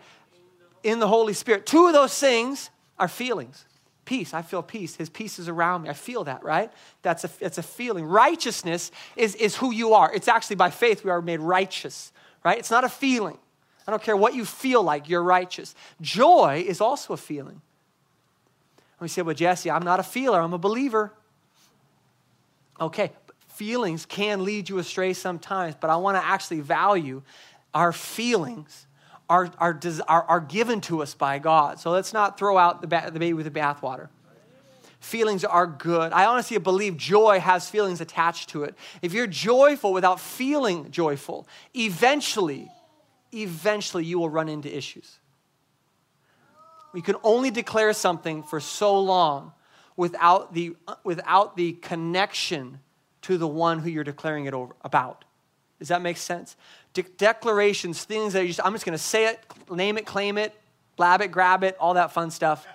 in 0.83 0.99
the 0.99 1.07
Holy 1.07 1.33
Spirit. 1.33 1.65
Two 1.65 1.87
of 1.87 1.93
those 1.93 2.17
things 2.17 2.69
are 2.97 3.07
feelings. 3.07 3.65
Peace, 4.05 4.33
I 4.35 4.43
feel 4.43 4.61
peace. 4.61 4.95
His 4.95 5.09
peace 5.09 5.39
is 5.39 5.49
around 5.49 5.81
me. 5.81 5.89
I 5.89 5.93
feel 5.93 6.25
that, 6.25 6.43
right? 6.43 6.71
That's 7.01 7.23
a, 7.23 7.29
it's 7.41 7.57
a 7.57 7.63
feeling. 7.63 8.05
Righteousness 8.05 8.91
is, 9.15 9.33
is 9.35 9.55
who 9.55 9.71
you 9.71 9.93
are. 9.93 10.13
It's 10.13 10.27
actually 10.27 10.57
by 10.57 10.69
faith 10.69 11.03
we 11.03 11.09
are 11.09 11.23
made 11.23 11.39
righteous, 11.39 12.11
right? 12.43 12.59
It's 12.59 12.69
not 12.69 12.83
a 12.83 12.89
feeling. 12.89 13.37
I 13.87 13.91
don't 13.91 14.01
care 14.01 14.15
what 14.15 14.35
you 14.35 14.45
feel 14.45 14.83
like, 14.83 15.09
you're 15.09 15.23
righteous. 15.23 15.73
Joy 16.01 16.63
is 16.67 16.81
also 16.81 17.13
a 17.13 17.17
feeling. 17.17 17.61
And 18.97 19.05
we 19.05 19.07
say, 19.07 19.21
well, 19.21 19.35
Jesse, 19.35 19.69
I'm 19.69 19.83
not 19.83 19.99
a 19.99 20.03
feeler, 20.03 20.39
I'm 20.39 20.53
a 20.53 20.57
believer. 20.57 21.13
Okay, 22.79 23.11
feelings 23.49 24.05
can 24.05 24.43
lead 24.43 24.69
you 24.69 24.79
astray 24.79 25.13
sometimes, 25.13 25.75
but 25.79 25.89
I 25.89 25.95
want 25.97 26.17
to 26.17 26.25
actually 26.25 26.61
value 26.61 27.21
our 27.73 27.91
feelings 27.91 28.87
are, 29.29 29.51
are, 29.57 29.79
are, 30.07 30.23
are 30.23 30.39
given 30.39 30.81
to 30.81 31.01
us 31.01 31.13
by 31.13 31.39
God. 31.39 31.79
So 31.79 31.91
let's 31.91 32.13
not 32.13 32.37
throw 32.37 32.57
out 32.57 32.81
the, 32.81 32.87
ba- 32.87 33.09
the 33.11 33.19
baby 33.19 33.33
with 33.33 33.51
the 33.51 33.59
bathwater. 33.59 34.09
Feelings 34.99 35.43
are 35.43 35.67
good. 35.67 36.13
I 36.13 36.25
honestly 36.25 36.57
believe 36.57 36.97
joy 36.97 37.39
has 37.39 37.69
feelings 37.69 38.01
attached 38.01 38.49
to 38.49 38.63
it. 38.63 38.75
If 39.01 39.13
you're 39.13 39.27
joyful 39.27 39.93
without 39.93 40.19
feeling 40.19 40.89
joyful, 40.89 41.47
eventually, 41.75 42.71
eventually 43.33 44.05
you 44.05 44.19
will 44.19 44.29
run 44.29 44.49
into 44.49 44.75
issues. 44.75 45.19
We 46.95 47.01
can 47.01 47.17
only 47.23 47.51
declare 47.51 47.91
something 47.91 48.41
for 48.41 48.61
so 48.61 48.97
long 48.97 49.51
without 49.97 50.53
the, 50.53 50.77
without 51.03 51.57
the 51.57 51.73
connection 51.73 52.79
to 53.23 53.37
the 53.37 53.49
one 53.49 53.79
who 53.79 53.89
you're 53.89 54.05
declaring 54.05 54.45
it 54.45 54.53
over, 54.53 54.73
about. 54.81 55.25
Does 55.77 55.89
that 55.89 56.01
make 56.01 56.15
sense? 56.15 56.55
De- 56.93 57.03
declarations, 57.03 58.05
things 58.05 58.31
that 58.31 58.47
just, 58.47 58.61
I'm 58.63 58.71
just 58.71 58.85
going 58.85 58.97
to 58.97 59.03
say 59.03 59.27
it, 59.27 59.43
name 59.69 59.97
it, 59.97 60.05
claim 60.05 60.37
it, 60.37 60.55
blab 60.95 61.19
it, 61.19 61.33
grab 61.33 61.65
it, 61.65 61.75
all 61.81 61.95
that 61.95 62.13
fun 62.13 62.31
stuff. 62.31 62.65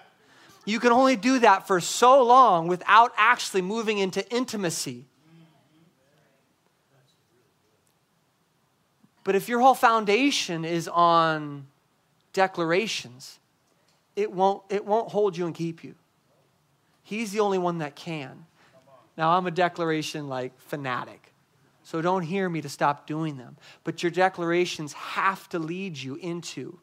You 0.66 0.80
can 0.80 0.92
only 0.92 1.16
do 1.16 1.38
that 1.38 1.66
for 1.66 1.80
so 1.80 2.22
long 2.22 2.68
without 2.68 3.12
actually 3.16 3.62
moving 3.62 3.96
into 3.96 4.28
intimacy. 4.30 5.06
But 9.24 9.35
if 9.35 9.48
your 9.48 9.61
whole 9.61 9.74
foundation 9.74 10.66
is 10.66 10.88
on 10.88 11.68
declarations, 12.35 13.39
it 14.20 14.30
won't, 14.30 14.62
it 14.68 14.85
won't 14.85 15.11
hold 15.11 15.35
you 15.37 15.46
and 15.46 15.54
keep 15.54 15.83
you. 15.83 15.94
He's 17.02 17.33
the 17.33 17.40
only 17.40 17.56
one 17.56 17.78
that 17.78 17.96
can. 17.96 18.44
Now, 19.16 19.30
I'm 19.30 19.46
a 19.46 19.50
declaration 19.50 20.28
like 20.28 20.59
fanatic. 20.61 21.33
So 21.83 22.02
don't 22.02 22.22
hear 22.22 22.48
me 22.48 22.61
to 22.61 22.68
stop 22.68 23.06
doing 23.06 23.38
them. 23.38 23.56
But 23.83 24.02
your 24.02 24.11
declarations 24.12 24.92
have 24.92 25.48
to 25.48 25.59
lead 25.59 25.96
you 25.96 26.16
into 26.16 26.78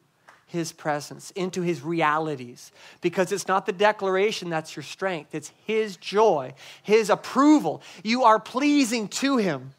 his 0.46 0.72
presence, 0.72 1.30
into 1.30 1.62
his 1.62 1.82
realities. 1.82 2.72
Because 3.00 3.30
it's 3.30 3.46
not 3.46 3.66
the 3.66 3.72
declaration 3.72 4.50
that's 4.50 4.74
your 4.74 4.82
strength, 4.82 5.34
it's 5.34 5.52
his 5.64 5.96
joy, 5.96 6.54
his 6.82 7.08
approval. 7.08 7.82
You 8.02 8.24
are 8.24 8.40
pleasing 8.40 9.06
to 9.08 9.36
him. 9.36 9.74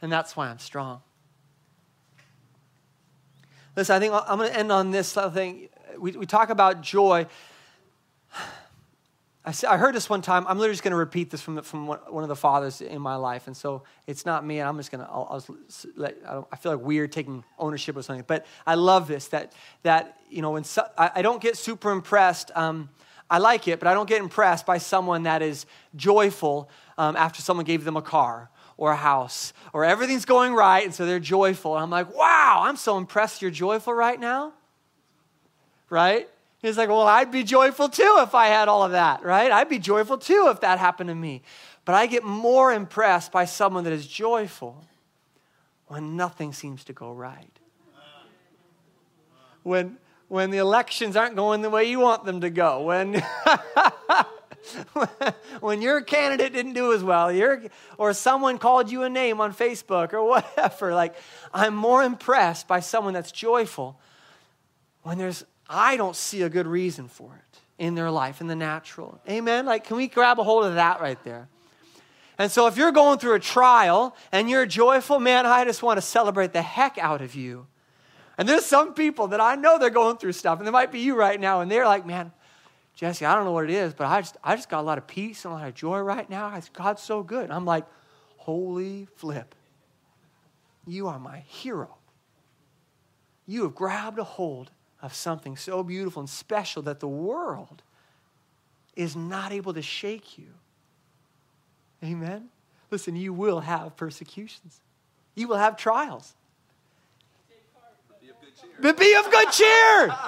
And 0.00 0.12
that's 0.12 0.36
why 0.36 0.48
I'm 0.48 0.60
strong. 0.60 1.02
Listen, 3.74 3.96
I 3.96 3.98
think 3.98 4.14
I'm 4.14 4.38
going 4.38 4.50
to 4.50 4.58
end 4.58 4.70
on 4.70 4.90
this 4.92 5.12
thing. 5.12 5.68
We, 5.98 6.12
we 6.12 6.26
talk 6.26 6.50
about 6.50 6.80
joy. 6.82 7.26
I, 9.46 9.54
I 9.68 9.76
heard 9.76 9.94
this 9.94 10.10
one 10.10 10.22
time. 10.22 10.44
I'm 10.48 10.58
literally 10.58 10.74
just 10.74 10.82
going 10.82 10.90
to 10.90 10.96
repeat 10.96 11.30
this 11.30 11.40
from, 11.40 11.54
the, 11.54 11.62
from 11.62 11.86
one 11.86 12.22
of 12.22 12.28
the 12.28 12.36
fathers 12.36 12.80
in 12.80 13.00
my 13.00 13.14
life. 13.14 13.46
And 13.46 13.56
so 13.56 13.84
it's 14.06 14.26
not 14.26 14.44
me. 14.44 14.58
And 14.58 14.68
I'm 14.68 14.76
just 14.76 14.90
going 14.90 15.04
to, 15.04 16.44
I 16.50 16.56
feel 16.56 16.72
like 16.72 16.84
weird 16.84 17.12
taking 17.12 17.44
ownership 17.58 17.96
of 17.96 18.04
something. 18.04 18.24
But 18.26 18.44
I 18.66 18.74
love 18.74 19.06
this 19.06 19.28
that, 19.28 19.52
that 19.84 20.18
you 20.28 20.42
know, 20.42 20.50
when 20.50 20.64
so, 20.64 20.86
I, 20.98 21.12
I, 21.16 21.22
don't 21.22 21.40
get 21.40 21.56
super 21.56 21.92
impressed. 21.92 22.50
Um, 22.56 22.88
I 23.30 23.38
like 23.38 23.68
it, 23.68 23.78
but 23.78 23.86
I 23.86 23.94
don't 23.94 24.08
get 24.08 24.20
impressed 24.20 24.66
by 24.66 24.78
someone 24.78 25.22
that 25.24 25.42
is 25.42 25.66
joyful 25.94 26.68
um, 26.98 27.14
after 27.16 27.40
someone 27.40 27.64
gave 27.64 27.84
them 27.84 27.96
a 27.96 28.02
car 28.02 28.50
or 28.76 28.90
a 28.90 28.96
house 28.96 29.52
or 29.72 29.84
everything's 29.84 30.24
going 30.24 30.54
right. 30.54 30.84
And 30.84 30.94
so 30.94 31.06
they're 31.06 31.20
joyful. 31.20 31.74
And 31.74 31.82
I'm 31.82 31.90
like, 31.90 32.12
wow, 32.14 32.62
I'm 32.64 32.76
so 32.76 32.98
impressed 32.98 33.42
you're 33.42 33.50
joyful 33.50 33.94
right 33.94 34.18
now. 34.18 34.52
Right? 35.88 36.28
He's 36.62 36.76
like, 36.76 36.88
Well, 36.88 37.02
I'd 37.02 37.30
be 37.30 37.44
joyful 37.44 37.88
too 37.88 38.18
if 38.20 38.34
I 38.34 38.48
had 38.48 38.68
all 38.68 38.82
of 38.82 38.92
that, 38.92 39.24
right? 39.24 39.50
I'd 39.50 39.68
be 39.68 39.78
joyful 39.78 40.18
too 40.18 40.48
if 40.50 40.60
that 40.60 40.78
happened 40.78 41.08
to 41.08 41.14
me. 41.14 41.42
But 41.84 41.94
I 41.94 42.06
get 42.06 42.24
more 42.24 42.72
impressed 42.72 43.30
by 43.30 43.44
someone 43.44 43.84
that 43.84 43.92
is 43.92 44.06
joyful 44.06 44.84
when 45.86 46.16
nothing 46.16 46.52
seems 46.52 46.84
to 46.84 46.92
go 46.92 47.12
right. 47.12 47.50
When, 49.62 49.98
when 50.28 50.50
the 50.50 50.58
elections 50.58 51.16
aren't 51.16 51.36
going 51.36 51.62
the 51.62 51.70
way 51.70 51.84
you 51.84 52.00
want 52.00 52.24
them 52.24 52.40
to 52.40 52.50
go. 52.50 52.82
When, 52.82 53.14
when 55.60 55.82
your 55.82 56.00
candidate 56.00 56.52
didn't 56.52 56.74
do 56.74 56.92
as 56.92 57.04
well, 57.04 57.32
your, 57.32 57.62
or 57.98 58.12
someone 58.12 58.58
called 58.58 58.90
you 58.90 59.02
a 59.02 59.08
name 59.08 59.40
on 59.40 59.52
Facebook 59.52 60.12
or 60.12 60.24
whatever. 60.24 60.94
Like, 60.94 61.14
I'm 61.52 61.74
more 61.74 62.02
impressed 62.02 62.66
by 62.66 62.80
someone 62.80 63.14
that's 63.14 63.32
joyful 63.32 63.98
when 65.02 65.18
there's 65.18 65.44
I 65.68 65.96
don't 65.96 66.16
see 66.16 66.42
a 66.42 66.48
good 66.48 66.66
reason 66.66 67.08
for 67.08 67.34
it 67.34 67.60
in 67.78 67.94
their 67.94 68.10
life, 68.10 68.40
in 68.40 68.46
the 68.46 68.56
natural. 68.56 69.20
Amen? 69.28 69.66
Like, 69.66 69.84
can 69.84 69.96
we 69.96 70.08
grab 70.08 70.38
a 70.38 70.44
hold 70.44 70.64
of 70.64 70.74
that 70.74 71.00
right 71.00 71.22
there? 71.24 71.48
And 72.38 72.50
so, 72.50 72.66
if 72.66 72.76
you're 72.76 72.92
going 72.92 73.18
through 73.18 73.34
a 73.34 73.40
trial 73.40 74.14
and 74.30 74.48
you're 74.50 74.62
a 74.62 74.66
joyful, 74.66 75.18
man, 75.18 75.46
I 75.46 75.64
just 75.64 75.82
want 75.82 75.96
to 75.96 76.02
celebrate 76.02 76.52
the 76.52 76.62
heck 76.62 76.98
out 76.98 77.22
of 77.22 77.34
you. 77.34 77.66
And 78.38 78.46
there's 78.48 78.66
some 78.66 78.92
people 78.92 79.28
that 79.28 79.40
I 79.40 79.54
know 79.54 79.78
they're 79.78 79.88
going 79.88 80.18
through 80.18 80.32
stuff, 80.32 80.58
and 80.58 80.66
there 80.66 80.72
might 80.72 80.92
be 80.92 81.00
you 81.00 81.16
right 81.16 81.40
now, 81.40 81.62
and 81.62 81.70
they're 81.70 81.86
like, 81.86 82.04
man, 82.04 82.32
Jesse, 82.94 83.24
I 83.24 83.34
don't 83.34 83.44
know 83.44 83.52
what 83.52 83.64
it 83.64 83.70
is, 83.70 83.94
but 83.94 84.06
I 84.06 84.20
just, 84.20 84.36
I 84.44 84.56
just 84.56 84.68
got 84.68 84.80
a 84.80 84.82
lot 84.82 84.98
of 84.98 85.06
peace 85.06 85.44
and 85.44 85.52
a 85.52 85.56
lot 85.56 85.68
of 85.68 85.74
joy 85.74 86.00
right 86.00 86.28
now. 86.28 86.58
God's 86.74 87.02
so 87.02 87.22
good. 87.22 87.50
I'm 87.50 87.64
like, 87.64 87.86
holy 88.36 89.06
flip. 89.16 89.54
You 90.86 91.08
are 91.08 91.18
my 91.18 91.38
hero. 91.40 91.96
You 93.46 93.62
have 93.62 93.74
grabbed 93.74 94.18
a 94.18 94.24
hold 94.24 94.70
of 95.06 95.14
something 95.14 95.56
so 95.56 95.84
beautiful 95.84 96.20
and 96.20 96.28
special 96.28 96.82
that 96.82 96.98
the 96.98 97.08
world 97.08 97.82
is 98.96 99.14
not 99.14 99.52
able 99.52 99.72
to 99.72 99.80
shake 99.80 100.36
you. 100.36 100.48
Amen? 102.02 102.48
Listen, 102.90 103.14
you 103.14 103.32
will 103.32 103.60
have 103.60 103.96
persecutions, 103.96 104.80
you 105.36 105.46
will 105.46 105.56
have 105.56 105.76
trials. 105.76 106.34
But 108.80 108.98
be 108.98 109.14
of 109.14 109.30
good 109.30 109.50
cheer. 109.52 110.14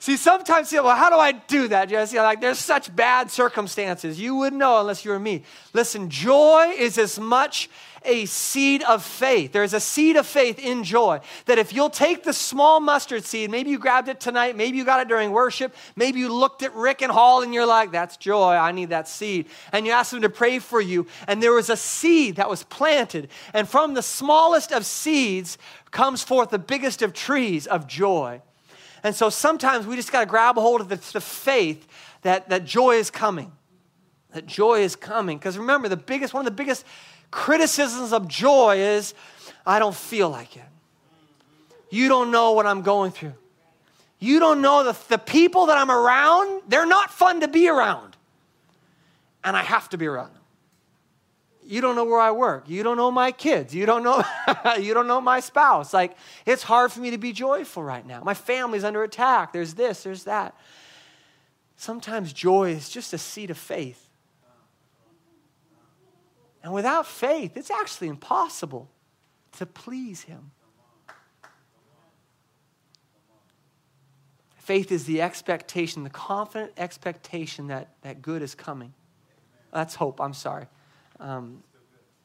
See, 0.00 0.16
sometimes 0.16 0.72
you 0.72 0.82
well, 0.82 0.96
how 0.96 1.10
do 1.10 1.16
I 1.16 1.32
do 1.32 1.68
that, 1.68 1.90
Jesse? 1.90 2.18
Like, 2.18 2.40
there's 2.40 2.58
such 2.58 2.94
bad 2.94 3.30
circumstances. 3.30 4.18
You 4.18 4.34
wouldn't 4.34 4.58
know 4.58 4.80
unless 4.80 5.04
you 5.04 5.10
were 5.10 5.18
me. 5.18 5.44
Listen, 5.74 6.08
joy 6.08 6.72
is 6.76 6.98
as 6.98 7.18
much 7.20 7.68
a 8.04 8.24
seed 8.26 8.82
of 8.82 9.04
faith. 9.04 9.52
There's 9.52 9.74
a 9.74 9.80
seed 9.80 10.16
of 10.16 10.26
faith 10.26 10.58
in 10.58 10.84
joy 10.84 11.20
that 11.46 11.58
if 11.58 11.72
you'll 11.72 11.90
take 11.90 12.22
the 12.22 12.32
small 12.32 12.80
mustard 12.80 13.24
seed, 13.24 13.50
maybe 13.50 13.70
you 13.70 13.78
grabbed 13.78 14.08
it 14.08 14.20
tonight, 14.20 14.56
maybe 14.56 14.78
you 14.78 14.84
got 14.84 15.00
it 15.00 15.08
during 15.08 15.32
worship, 15.32 15.74
maybe 15.96 16.20
you 16.20 16.32
looked 16.32 16.62
at 16.62 16.74
Rick 16.74 17.02
and 17.02 17.12
Hall 17.12 17.42
and 17.42 17.52
you're 17.52 17.66
like, 17.66 17.92
that's 17.92 18.16
joy, 18.16 18.54
I 18.54 18.72
need 18.72 18.90
that 18.90 19.08
seed. 19.08 19.46
And 19.72 19.86
you 19.86 19.92
asked 19.92 20.10
them 20.10 20.22
to 20.22 20.30
pray 20.30 20.58
for 20.58 20.80
you. 20.80 21.06
And 21.26 21.42
there 21.42 21.52
was 21.52 21.70
a 21.70 21.76
seed 21.76 22.36
that 22.36 22.48
was 22.48 22.62
planted. 22.64 23.28
And 23.52 23.68
from 23.68 23.94
the 23.94 24.02
smallest 24.02 24.72
of 24.72 24.86
seeds 24.86 25.58
comes 25.90 26.22
forth 26.22 26.50
the 26.50 26.58
biggest 26.58 27.02
of 27.02 27.12
trees 27.12 27.66
of 27.66 27.86
joy. 27.86 28.40
And 29.02 29.14
so 29.14 29.30
sometimes 29.30 29.86
we 29.86 29.96
just 29.96 30.12
got 30.12 30.20
to 30.20 30.26
grab 30.26 30.58
a 30.58 30.60
hold 30.60 30.80
of 30.80 30.88
the, 30.88 30.96
the 31.12 31.20
faith 31.20 31.86
that, 32.22 32.48
that 32.50 32.64
joy 32.64 32.96
is 32.96 33.10
coming. 33.10 33.52
That 34.32 34.46
joy 34.46 34.82
is 34.82 34.96
coming. 34.96 35.38
Because 35.38 35.58
remember, 35.58 35.88
the 35.88 35.96
biggest, 35.96 36.32
one 36.32 36.40
of 36.42 36.44
the 36.44 36.56
biggest 36.56 36.84
criticisms 37.30 38.12
of 38.12 38.28
joy 38.28 38.78
is 38.78 39.14
I 39.66 39.78
don't 39.78 39.94
feel 39.94 40.30
like 40.30 40.56
it. 40.56 40.62
You 41.90 42.08
don't 42.08 42.30
know 42.30 42.52
what 42.52 42.66
I'm 42.66 42.82
going 42.82 43.10
through. 43.10 43.34
You 44.20 44.38
don't 44.38 44.60
know 44.60 44.84
the, 44.84 44.96
the 45.08 45.18
people 45.18 45.66
that 45.66 45.78
I'm 45.78 45.90
around, 45.90 46.62
they're 46.68 46.86
not 46.86 47.10
fun 47.10 47.40
to 47.40 47.48
be 47.48 47.68
around. 47.68 48.16
And 49.42 49.56
I 49.56 49.62
have 49.62 49.88
to 49.90 49.98
be 49.98 50.06
around 50.06 50.34
them. 50.34 50.42
You 51.64 51.80
don't 51.80 51.96
know 51.96 52.04
where 52.04 52.20
I 52.20 52.30
work. 52.32 52.68
You 52.68 52.82
don't 52.82 52.96
know 52.96 53.10
my 53.10 53.32
kids. 53.32 53.74
You 53.74 53.86
don't 53.86 54.02
know 54.02 54.22
you 54.80 54.92
don't 54.92 55.06
know 55.06 55.20
my 55.20 55.40
spouse. 55.40 55.94
Like 55.94 56.16
it's 56.44 56.62
hard 56.62 56.92
for 56.92 57.00
me 57.00 57.12
to 57.12 57.18
be 57.18 57.32
joyful 57.32 57.82
right 57.82 58.04
now. 58.04 58.22
My 58.22 58.34
family's 58.34 58.84
under 58.84 59.02
attack. 59.02 59.52
There's 59.52 59.74
this, 59.74 60.02
there's 60.02 60.24
that. 60.24 60.54
Sometimes 61.76 62.32
joy 62.32 62.72
is 62.72 62.90
just 62.90 63.14
a 63.14 63.18
seed 63.18 63.50
of 63.50 63.56
faith. 63.56 64.09
And 66.62 66.72
without 66.72 67.06
faith, 67.06 67.56
it's 67.56 67.70
actually 67.70 68.08
impossible 68.08 68.90
to 69.58 69.66
please 69.66 70.22
Him. 70.22 70.50
Faith 74.56 74.92
is 74.92 75.04
the 75.04 75.22
expectation, 75.22 76.04
the 76.04 76.10
confident 76.10 76.72
expectation 76.76 77.68
that, 77.68 77.88
that 78.02 78.22
good 78.22 78.42
is 78.42 78.54
coming. 78.54 78.92
That's 79.72 79.94
hope, 79.94 80.20
I'm 80.20 80.34
sorry. 80.34 80.66
Um, 81.18 81.62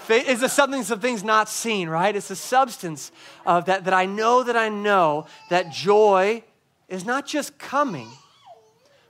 faith 0.00 0.28
is 0.28 0.40
the 0.40 0.48
substance 0.48 0.90
of 0.90 1.00
things 1.00 1.24
not 1.24 1.48
seen, 1.48 1.88
right? 1.88 2.14
It's 2.14 2.28
the 2.28 2.36
substance 2.36 3.10
of 3.44 3.64
that, 3.64 3.86
that 3.86 3.94
I 3.94 4.06
know 4.06 4.42
that 4.42 4.56
I 4.56 4.68
know 4.68 5.26
that 5.50 5.72
joy 5.72 6.44
is 6.88 7.04
not 7.04 7.26
just 7.26 7.58
coming, 7.58 8.08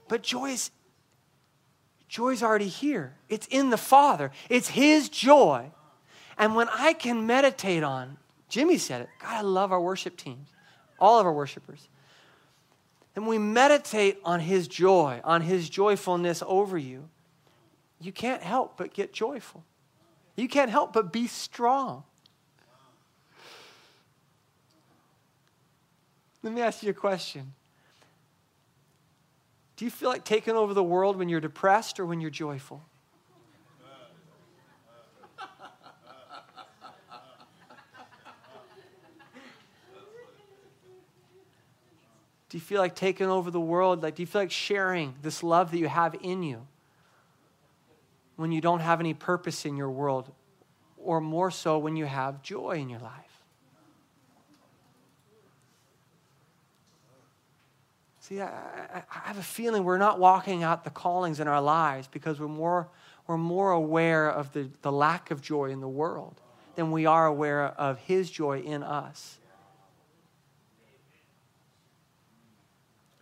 but 0.07 0.23
joy 0.23 0.51
is 0.51 0.71
joy's 2.07 2.43
already 2.43 2.67
here. 2.67 3.13
It's 3.29 3.47
in 3.47 3.69
the 3.69 3.77
Father. 3.77 4.31
It's 4.49 4.69
His 4.69 5.09
joy. 5.09 5.71
And 6.37 6.55
when 6.55 6.69
I 6.69 6.93
can 6.93 7.25
meditate 7.25 7.83
on, 7.83 8.17
Jimmy 8.49 8.77
said 8.77 9.01
it, 9.01 9.09
God, 9.19 9.33
I 9.33 9.41
love 9.41 9.71
our 9.71 9.81
worship 9.81 10.17
teams, 10.17 10.49
all 10.99 11.19
of 11.19 11.25
our 11.25 11.33
worshipers. 11.33 11.89
And 13.15 13.27
we 13.27 13.37
meditate 13.37 14.19
on 14.23 14.39
His 14.39 14.67
joy, 14.67 15.21
on 15.23 15.41
His 15.41 15.69
joyfulness 15.69 16.43
over 16.45 16.77
you, 16.77 17.09
you 17.99 18.11
can't 18.11 18.43
help 18.43 18.77
but 18.77 18.93
get 18.93 19.11
joyful. 19.11 19.63
You 20.35 20.47
can't 20.47 20.69
help 20.69 20.93
but 20.93 21.11
be 21.11 21.25
strong. 21.27 22.03
Let 26.43 26.53
me 26.53 26.61
ask 26.61 26.83
you 26.83 26.91
a 26.91 26.93
question. 26.93 27.53
Do 29.77 29.85
you 29.85 29.91
feel 29.91 30.09
like 30.09 30.25
taking 30.25 30.55
over 30.55 30.73
the 30.73 30.83
world 30.83 31.17
when 31.17 31.29
you're 31.29 31.39
depressed 31.39 31.99
or 31.99 32.05
when 32.05 32.19
you're 32.19 32.31
joyful? 32.31 32.81
Do 42.49 42.57
you 42.57 42.61
feel 42.61 42.81
like 42.81 42.95
taking 42.95 43.27
over 43.27 43.51
the 43.51 43.59
world? 43.59 44.01
Like, 44.01 44.15
do 44.15 44.23
you 44.23 44.27
feel 44.27 44.41
like 44.41 44.51
sharing 44.51 45.13
this 45.21 45.43
love 45.43 45.69
that 45.71 45.77
you 45.77 45.89
have 45.89 46.15
in 46.21 46.41
you 46.43 46.65
when 48.35 48.51
you 48.51 48.61
don't 48.61 48.79
have 48.79 48.99
any 48.99 49.13
purpose 49.13 49.65
in 49.65 49.75
your 49.75 49.91
world, 49.91 50.31
or 50.97 51.19
more 51.19 51.51
so 51.51 51.77
when 51.77 51.95
you 51.95 52.05
have 52.05 52.41
joy 52.41 52.77
in 52.77 52.89
your 52.89 52.99
life? 52.99 53.26
See, 58.27 58.41
I, 58.41 58.49
I, 58.49 59.03
have 59.09 59.37
a 59.37 59.43
feeling 59.43 59.85
we're 59.85 59.97
not 59.97 60.19
walking 60.19 60.61
out 60.61 60.83
the 60.83 60.89
callings 60.89 61.39
in 61.39 61.47
our 61.47 61.61
lives 61.61 62.09
because 62.11 62.41
we're 62.41 62.49
more, 62.49 62.89
we're 63.25 63.37
more 63.37 63.71
aware 63.71 64.29
of 64.29 64.51
the, 64.51 64.69
the 64.81 64.91
lack 64.91 65.31
of 65.31 65.41
joy 65.41 65.69
in 65.69 65.79
the 65.79 65.87
world 65.87 66.41
than 66.75 66.91
we 66.91 67.05
are 67.05 67.25
aware 67.25 67.63
of 67.63 67.99
His 67.99 68.29
joy 68.29 68.59
in 68.59 68.83
us. 68.83 69.37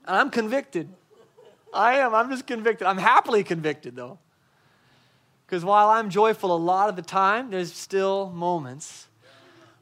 And 0.07 0.15
I'm 0.15 0.31
convicted. 0.31 0.89
I 1.71 1.99
am. 1.99 2.15
I'm 2.15 2.31
just 2.31 2.47
convicted. 2.47 2.87
I'm 2.87 2.97
happily 2.97 3.43
convicted, 3.43 3.95
though. 3.95 4.17
Because 5.45 5.63
while 5.63 5.89
I'm 5.89 6.09
joyful 6.09 6.55
a 6.55 6.57
lot 6.57 6.89
of 6.89 6.95
the 6.95 7.03
time, 7.03 7.51
there's 7.51 7.71
still 7.71 8.31
moments 8.31 9.07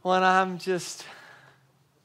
when 0.01 0.21
I'm 0.21 0.57
just 0.57 1.05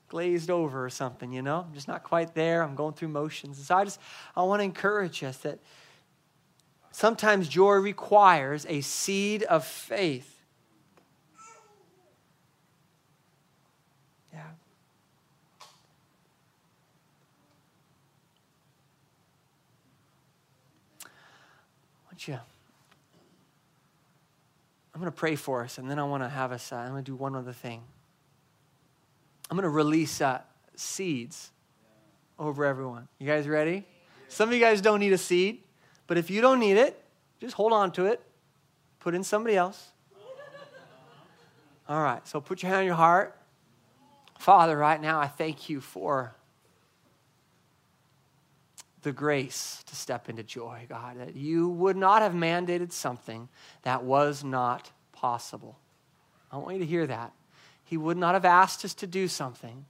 glazed 0.09 0.51
over 0.51 0.85
or 0.85 0.91
something, 0.91 1.33
you 1.33 1.43
know? 1.43 1.65
I'm 1.69 1.75
just 1.75 1.89
not 1.89 2.03
quite 2.03 2.35
there. 2.35 2.63
I'm 2.63 2.75
going 2.75 2.95
through 2.95 3.09
motions. 3.09 3.59
And 3.59 3.67
so 3.67 3.77
I 3.77 3.85
just, 3.85 4.01
I 4.35 4.43
want 4.43 4.61
to 4.61 4.65
encourage 4.65 5.23
us 5.23 5.37
that 5.39 5.59
sometimes 6.91 7.49
joy 7.49 7.75
requires 7.75 8.67
a 8.69 8.81
seed 8.81 9.43
of 9.45 9.65
faith. 9.65 10.43
Yeah. 14.33 14.41
I 21.05 21.09
want 22.07 22.29
you. 22.29 22.39
I'm 24.95 25.01
going 25.01 25.13
to 25.13 25.17
pray 25.17 25.37
for 25.37 25.63
us, 25.63 25.79
and 25.79 25.89
then 25.89 26.01
I 26.01 26.03
want 26.03 26.25
to 26.25 26.29
have 26.29 26.51
us, 26.51 26.73
uh, 26.73 26.77
I'm 26.77 26.91
going 26.91 27.05
to 27.05 27.11
do 27.11 27.15
one 27.15 27.37
other 27.37 27.53
thing. 27.53 27.83
I'm 29.51 29.57
going 29.57 29.63
to 29.63 29.69
release 29.69 30.21
uh, 30.21 30.41
seeds 30.75 31.51
over 32.39 32.65
everyone. 32.65 33.09
You 33.19 33.27
guys 33.27 33.49
ready? 33.49 33.85
Some 34.29 34.49
of 34.49 34.55
you 34.55 34.61
guys 34.61 34.81
don't 34.81 35.01
need 35.01 35.13
a 35.13 35.19
seed, 35.19 35.63
but 36.07 36.19
if 36.19 36.31
you 36.31 36.41
don't 36.41 36.61
need 36.61 36.77
it, 36.77 37.03
just 37.41 37.55
hold 37.55 37.73
on 37.73 37.93
to 37.93 38.07
it, 38.07 38.21
put 39.01 39.15
in 39.15 39.25
somebody 39.25 39.57
else. 39.57 39.93
All 41.89 42.03
right, 42.03 42.27
so 42.29 42.41
put 42.41 42.63
your 42.63 42.69
hand 42.69 42.81
on 42.81 42.87
your 42.87 42.95
heart. 42.95 43.35
Father, 44.39 44.77
right 44.77 45.01
now, 45.01 45.19
I 45.19 45.27
thank 45.27 45.71
you 45.71 45.81
for 45.81 46.35
the 49.03 49.13
grace 49.13 49.83
to 49.87 49.97
step 49.97 50.29
into 50.29 50.43
joy, 50.43 50.85
God, 50.89 51.19
that 51.19 51.35
you 51.35 51.69
would 51.71 51.97
not 51.97 52.21
have 52.21 52.33
mandated 52.33 52.93
something 52.93 53.49
that 53.83 54.05
was 54.05 54.45
not 54.45 54.91
possible. 55.13 55.79
I 56.53 56.59
want 56.59 56.75
you 56.75 56.81
to 56.81 56.87
hear 56.87 57.07
that. 57.07 57.33
He 57.89 57.97
would 57.97 58.19
not 58.19 58.35
have 58.35 58.45
asked 58.45 58.85
us 58.85 58.93
to 58.97 59.07
do 59.07 59.29
something 59.29 59.87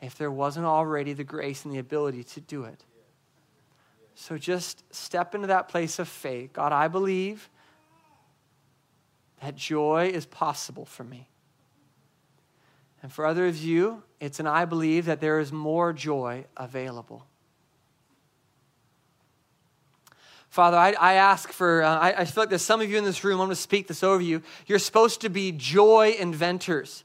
if 0.00 0.16
there 0.16 0.30
wasn't 0.30 0.64
already 0.64 1.12
the 1.12 1.22
grace 1.22 1.66
and 1.66 1.74
the 1.74 1.78
ability 1.78 2.24
to 2.24 2.40
do 2.40 2.64
it. 2.64 2.82
So 4.14 4.38
just 4.38 4.82
step 4.94 5.34
into 5.34 5.48
that 5.48 5.68
place 5.68 5.98
of 5.98 6.08
faith. 6.08 6.54
God, 6.54 6.72
I 6.72 6.88
believe 6.88 7.50
that 9.42 9.54
joy 9.54 10.10
is 10.14 10.24
possible 10.24 10.86
for 10.86 11.04
me. 11.04 11.28
And 13.02 13.12
for 13.12 13.26
others 13.26 13.56
of 13.56 13.62
you, 13.62 14.02
it's 14.18 14.40
an 14.40 14.46
I 14.46 14.64
believe 14.64 15.04
that 15.04 15.20
there 15.20 15.38
is 15.38 15.52
more 15.52 15.92
joy 15.92 16.46
available. 16.56 17.26
Father, 20.48 20.78
I, 20.78 20.92
I 20.92 21.12
ask 21.16 21.52
for, 21.52 21.82
uh, 21.82 21.98
I, 21.98 22.20
I 22.20 22.24
feel 22.24 22.44
like 22.44 22.48
there's 22.48 22.62
some 22.62 22.80
of 22.80 22.90
you 22.90 22.96
in 22.96 23.04
this 23.04 23.22
room, 23.24 23.34
I'm 23.34 23.48
going 23.48 23.50
to 23.50 23.56
speak 23.56 23.88
this 23.88 24.02
over 24.02 24.22
you. 24.22 24.40
You're 24.66 24.78
supposed 24.78 25.20
to 25.20 25.28
be 25.28 25.52
joy 25.52 26.16
inventors 26.18 27.04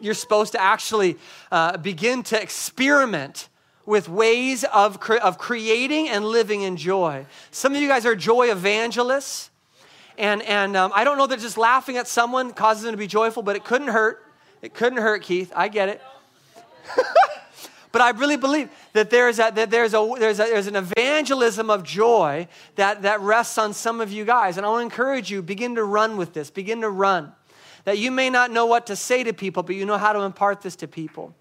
you're 0.00 0.14
supposed 0.14 0.52
to 0.52 0.60
actually 0.60 1.16
uh, 1.50 1.76
begin 1.76 2.22
to 2.24 2.40
experiment 2.40 3.48
with 3.88 4.08
ways 4.08 4.64
of, 4.64 5.00
cre- 5.00 5.14
of 5.14 5.38
creating 5.38 6.10
and 6.10 6.24
living 6.24 6.60
in 6.62 6.76
joy. 6.76 7.24
Some 7.50 7.74
of 7.74 7.80
you 7.80 7.88
guys 7.88 8.04
are 8.04 8.14
joy 8.14 8.50
evangelists. 8.50 9.50
And, 10.18 10.42
and 10.42 10.76
um, 10.76 10.92
I 10.94 11.04
don't 11.04 11.16
know 11.16 11.26
that 11.26 11.38
just 11.40 11.56
laughing 11.56 11.96
at 11.96 12.06
someone 12.06 12.52
causes 12.52 12.82
them 12.82 12.92
to 12.92 12.98
be 12.98 13.06
joyful, 13.06 13.42
but 13.42 13.56
it 13.56 13.64
couldn't 13.64 13.88
hurt. 13.88 14.24
It 14.60 14.74
couldn't 14.74 14.98
hurt, 14.98 15.22
Keith. 15.22 15.52
I 15.54 15.68
get 15.68 15.88
it. 15.88 16.02
but 17.92 18.02
I 18.02 18.10
really 18.10 18.36
believe 18.36 18.68
that 18.92 19.10
there's, 19.10 19.38
a, 19.38 19.52
that 19.54 19.70
there's, 19.70 19.94
a, 19.94 20.14
there's, 20.18 20.40
a, 20.40 20.44
there's 20.44 20.66
an 20.66 20.76
evangelism 20.76 21.70
of 21.70 21.82
joy 21.82 22.48
that, 22.74 23.02
that 23.02 23.20
rests 23.20 23.56
on 23.56 23.72
some 23.72 24.00
of 24.00 24.12
you 24.12 24.24
guys. 24.24 24.56
And 24.56 24.66
I 24.66 24.68
want 24.68 24.80
to 24.80 24.84
encourage 24.84 25.30
you 25.30 25.40
begin 25.40 25.76
to 25.76 25.84
run 25.84 26.16
with 26.16 26.34
this, 26.34 26.50
begin 26.50 26.82
to 26.82 26.90
run 26.90 27.32
that 27.88 27.96
you 27.96 28.10
may 28.10 28.28
not 28.28 28.50
know 28.50 28.66
what 28.66 28.88
to 28.88 28.94
say 28.94 29.24
to 29.24 29.32
people, 29.32 29.62
but 29.62 29.74
you 29.74 29.86
know 29.86 29.96
how 29.96 30.12
to 30.12 30.20
impart 30.20 30.60
this 30.60 30.76
to 30.76 30.86
people. 30.86 31.34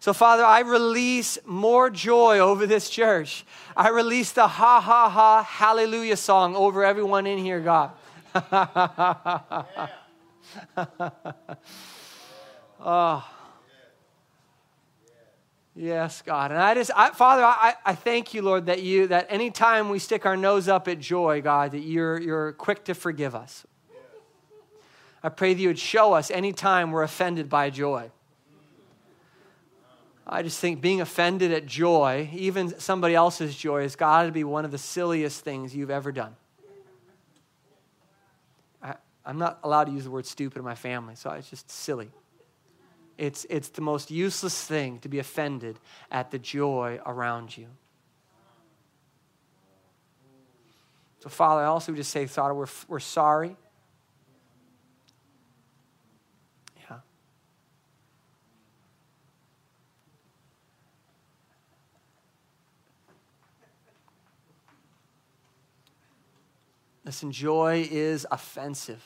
So, 0.00 0.14
Father, 0.14 0.42
I 0.42 0.60
release 0.60 1.36
more 1.44 1.90
joy 1.90 2.38
over 2.38 2.66
this 2.66 2.88
church. 2.88 3.44
I 3.76 3.90
release 3.90 4.32
the 4.32 4.48
ha 4.48 4.80
ha 4.80 5.10
ha 5.10 5.42
hallelujah 5.42 6.16
song 6.16 6.56
over 6.56 6.86
everyone 6.86 7.26
in 7.26 7.36
here, 7.36 7.60
God. 7.60 7.90
oh. 12.80 13.30
Yes, 15.74 16.22
God. 16.22 16.50
And 16.50 16.62
I 16.62 16.72
just, 16.72 16.90
I, 16.96 17.10
Father, 17.10 17.44
I, 17.44 17.74
I 17.84 17.94
thank 17.94 18.32
you, 18.32 18.40
Lord, 18.40 18.64
that 18.66 18.82
you, 18.82 19.08
that 19.08 19.26
anytime 19.28 19.90
we 19.90 19.98
stick 19.98 20.24
our 20.24 20.34
nose 20.34 20.66
up 20.66 20.88
at 20.88 20.98
joy, 20.98 21.42
God, 21.42 21.72
that 21.72 21.80
you're, 21.80 22.18
you're 22.18 22.52
quick 22.54 22.86
to 22.86 22.94
forgive 22.94 23.34
us. 23.34 23.66
I 25.22 25.28
pray 25.30 25.54
that 25.54 25.60
you 25.60 25.68
would 25.68 25.78
show 25.78 26.12
us 26.12 26.30
anytime 26.30 26.92
we're 26.92 27.02
offended 27.02 27.48
by 27.48 27.70
joy. 27.70 28.10
I 30.26 30.42
just 30.42 30.60
think 30.60 30.80
being 30.80 31.00
offended 31.00 31.52
at 31.52 31.66
joy, 31.66 32.28
even 32.34 32.78
somebody 32.78 33.14
else's 33.14 33.56
joy, 33.56 33.82
has 33.82 33.96
got 33.96 34.24
to 34.24 34.32
be 34.32 34.44
one 34.44 34.64
of 34.64 34.70
the 34.70 34.78
silliest 34.78 35.42
things 35.42 35.74
you've 35.74 35.90
ever 35.90 36.12
done. 36.12 36.36
I, 38.82 38.94
am 39.24 39.38
not 39.38 39.58
allowed 39.64 39.84
to 39.84 39.92
use 39.92 40.04
the 40.04 40.10
word 40.10 40.26
stupid 40.26 40.58
in 40.58 40.64
my 40.64 40.74
family, 40.74 41.14
so 41.14 41.30
it's 41.30 41.48
just 41.48 41.70
silly. 41.70 42.10
It's, 43.16 43.46
it's 43.48 43.70
the 43.70 43.80
most 43.80 44.10
useless 44.10 44.62
thing 44.64 44.98
to 45.00 45.08
be 45.08 45.18
offended 45.18 45.78
at 46.10 46.30
the 46.30 46.38
joy 46.38 47.00
around 47.06 47.56
you. 47.56 47.66
So, 51.20 51.30
Father, 51.30 51.62
I 51.62 51.66
also 51.66 51.92
just 51.94 52.12
say, 52.12 52.26
Father, 52.26 52.54
we're, 52.54 52.66
we're 52.86 53.00
sorry 53.00 53.56
Listen, 67.08 67.32
joy 67.32 67.88
is 67.90 68.26
offensive. 68.30 69.02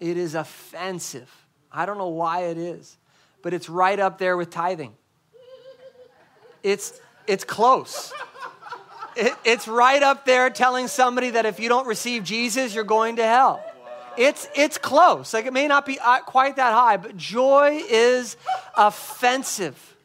It 0.00 0.18
is 0.18 0.34
offensive. 0.34 1.32
I 1.72 1.86
don't 1.86 1.96
know 1.96 2.08
why 2.08 2.40
it 2.48 2.58
is, 2.58 2.98
but 3.40 3.54
it's 3.54 3.70
right 3.70 3.98
up 3.98 4.18
there 4.18 4.36
with 4.36 4.50
tithing. 4.50 4.92
It's, 6.62 7.00
it's 7.26 7.42
close. 7.42 8.12
It, 9.16 9.34
it's 9.46 9.66
right 9.66 10.02
up 10.02 10.26
there 10.26 10.50
telling 10.50 10.88
somebody 10.88 11.30
that 11.30 11.46
if 11.46 11.58
you 11.58 11.70
don't 11.70 11.86
receive 11.86 12.22
Jesus, 12.22 12.74
you're 12.74 12.84
going 12.84 13.16
to 13.16 13.24
hell. 13.24 13.64
It's, 14.18 14.46
it's 14.54 14.76
close. 14.76 15.32
Like 15.32 15.46
it 15.46 15.54
may 15.54 15.68
not 15.68 15.86
be 15.86 15.98
uh, 15.98 16.20
quite 16.20 16.56
that 16.56 16.74
high, 16.74 16.98
but 16.98 17.16
joy 17.16 17.80
is 17.88 18.36
offensive. 18.76 19.95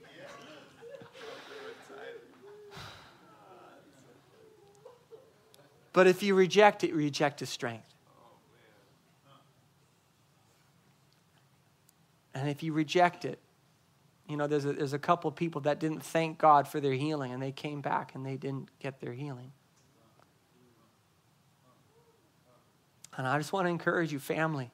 But 5.94 6.08
if 6.08 6.24
you 6.24 6.36
reject 6.36 6.84
it, 6.84 6.90
you 6.90 6.96
reject 6.96 7.40
his 7.42 7.50
strength. 7.50 7.88
And 12.34 12.50
if 12.50 12.64
you 12.64 12.74
reject 12.74 13.26
it, 13.26 13.40
you 14.28 14.38
know, 14.38 14.48
there's 14.48 14.64
a, 14.64 14.72
there's 14.72 14.94
a 14.94 15.00
couple 15.00 15.28
of 15.28 15.36
people 15.36 15.62
that 15.62 15.80
didn't 15.80 16.04
thank 16.04 16.38
God 16.38 16.68
for 16.68 16.80
their 16.80 16.94
healing 16.94 17.34
and 17.34 17.44
they 17.44 17.52
came 17.52 17.82
back 17.82 18.16
and 18.16 18.26
they 18.26 18.38
didn't 18.38 18.70
get 18.80 19.02
their 19.02 19.12
healing. 19.12 19.52
And 23.18 23.28
I 23.28 23.38
just 23.38 23.52
want 23.52 23.66
to 23.66 23.70
encourage 23.70 24.14
you, 24.14 24.20
family. 24.20 24.72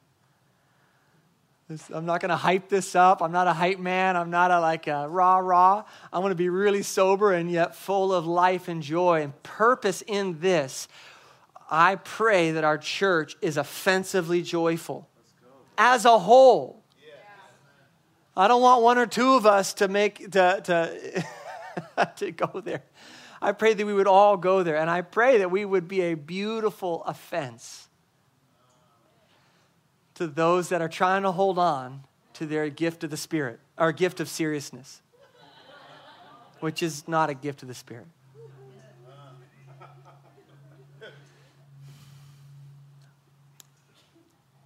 This, 1.68 1.90
I'm 1.90 2.06
not 2.06 2.22
going 2.22 2.30
to 2.30 2.36
hype 2.36 2.70
this 2.70 2.94
up. 2.94 3.20
I'm 3.22 3.30
not 3.30 3.46
a 3.46 3.52
hype 3.52 3.78
man. 3.78 4.16
I'm 4.16 4.30
not 4.30 4.50
a 4.50 4.58
like 4.58 4.86
a 4.86 5.06
rah 5.06 5.36
rah. 5.36 5.84
I 6.10 6.18
want 6.18 6.30
to 6.30 6.36
be 6.36 6.48
really 6.48 6.82
sober 6.82 7.34
and 7.34 7.50
yet 7.50 7.76
full 7.76 8.14
of 8.14 8.26
life 8.26 8.68
and 8.68 8.82
joy 8.82 9.20
and 9.20 9.42
purpose 9.42 10.02
in 10.06 10.40
this. 10.40 10.88
I 11.70 11.96
pray 11.96 12.52
that 12.52 12.64
our 12.64 12.78
church 12.78 13.36
is 13.42 13.58
offensively 13.58 14.40
joyful 14.40 15.10
as 15.76 16.06
a 16.06 16.18
whole. 16.18 16.82
I 18.34 18.48
don't 18.48 18.62
want 18.62 18.82
one 18.82 18.96
or 18.96 19.06
two 19.06 19.34
of 19.34 19.44
us 19.44 19.74
to 19.74 19.88
make 19.88 20.30
to 20.30 20.62
to, 20.64 21.26
to 22.16 22.30
go 22.30 22.62
there. 22.62 22.84
I 23.42 23.52
pray 23.52 23.74
that 23.74 23.84
we 23.84 23.92
would 23.92 24.06
all 24.06 24.38
go 24.38 24.62
there, 24.62 24.76
and 24.76 24.88
I 24.88 25.02
pray 25.02 25.38
that 25.38 25.50
we 25.50 25.66
would 25.66 25.86
be 25.86 26.00
a 26.00 26.14
beautiful 26.14 27.04
offense 27.04 27.87
to 30.18 30.26
those 30.26 30.68
that 30.68 30.82
are 30.82 30.88
trying 30.88 31.22
to 31.22 31.32
hold 31.32 31.58
on 31.58 32.02
to 32.34 32.46
their 32.46 32.68
gift 32.68 33.02
of 33.02 33.10
the 33.10 33.16
Spirit, 33.16 33.58
or 33.76 33.90
gift 33.92 34.20
of 34.20 34.28
seriousness, 34.28 35.00
which 36.60 36.82
is 36.82 37.08
not 37.08 37.30
a 37.30 37.34
gift 37.34 37.62
of 37.62 37.68
the 37.68 37.74
Spirit. 37.74 38.06